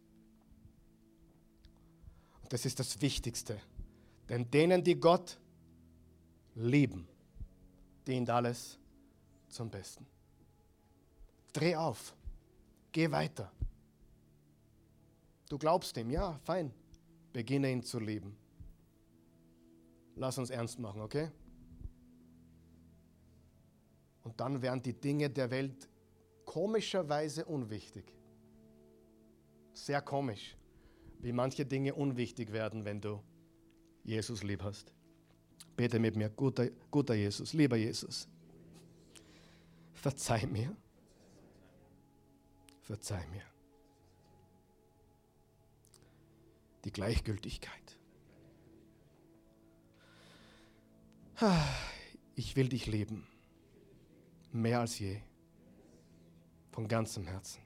[2.41, 3.61] Und das ist das Wichtigste.
[4.28, 5.39] Denn denen, die Gott
[6.55, 7.07] lieben,
[8.05, 8.78] dient alles
[9.47, 10.05] zum Besten.
[11.53, 12.13] Dreh auf.
[12.91, 13.51] Geh weiter.
[15.47, 16.73] Du glaubst ihm, ja, fein.
[17.32, 18.36] Beginne ihn zu lieben.
[20.15, 21.32] Lass uns ernst machen, okay?
[24.28, 25.87] Und dann werden die Dinge der Welt
[26.43, 28.13] komischerweise unwichtig.
[29.74, 30.58] Sehr komisch,
[31.20, 33.21] wie manche Dinge unwichtig werden, wenn du
[34.04, 34.93] Jesus lieb hast.
[35.78, 38.28] Bete mit mir, guter, guter Jesus, lieber Jesus.
[39.93, 40.75] Verzeih mir.
[42.82, 43.43] Verzeih mir.
[46.87, 47.97] die Gleichgültigkeit.
[52.36, 53.28] Ich will dich lieben,
[54.51, 55.21] mehr als je,
[56.71, 57.61] von ganzem Herzen.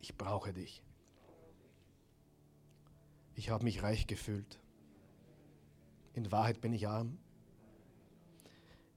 [0.00, 0.82] Ich brauche dich.
[3.34, 4.58] Ich habe mich reich gefühlt.
[6.14, 7.18] In Wahrheit bin ich arm.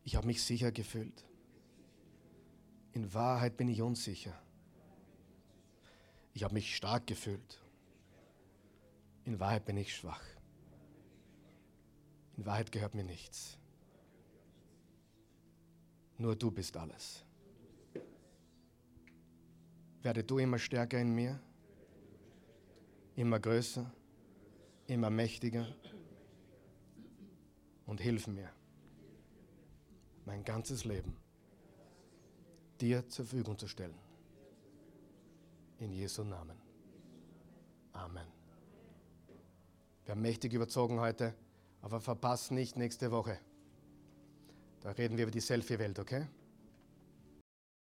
[0.03, 1.25] Ich habe mich sicher gefühlt.
[2.93, 4.33] In Wahrheit bin ich unsicher.
[6.33, 7.61] Ich habe mich stark gefühlt.
[9.25, 10.23] In Wahrheit bin ich schwach.
[12.37, 13.57] In Wahrheit gehört mir nichts.
[16.21, 17.25] Nur du bist alles.
[20.03, 21.39] Werde du immer stärker in mir,
[23.15, 23.91] immer größer,
[24.85, 25.65] immer mächtiger
[27.87, 28.51] und hilf mir,
[30.25, 31.17] mein ganzes Leben
[32.79, 33.97] dir zur Verfügung zu stellen.
[35.79, 36.57] In Jesu Namen.
[37.93, 38.27] Amen.
[40.05, 41.33] Wir haben mächtig überzogen heute,
[41.81, 43.39] aber verpasst nicht nächste Woche.
[44.81, 46.25] Da reden wir über die Selfie-Welt, okay?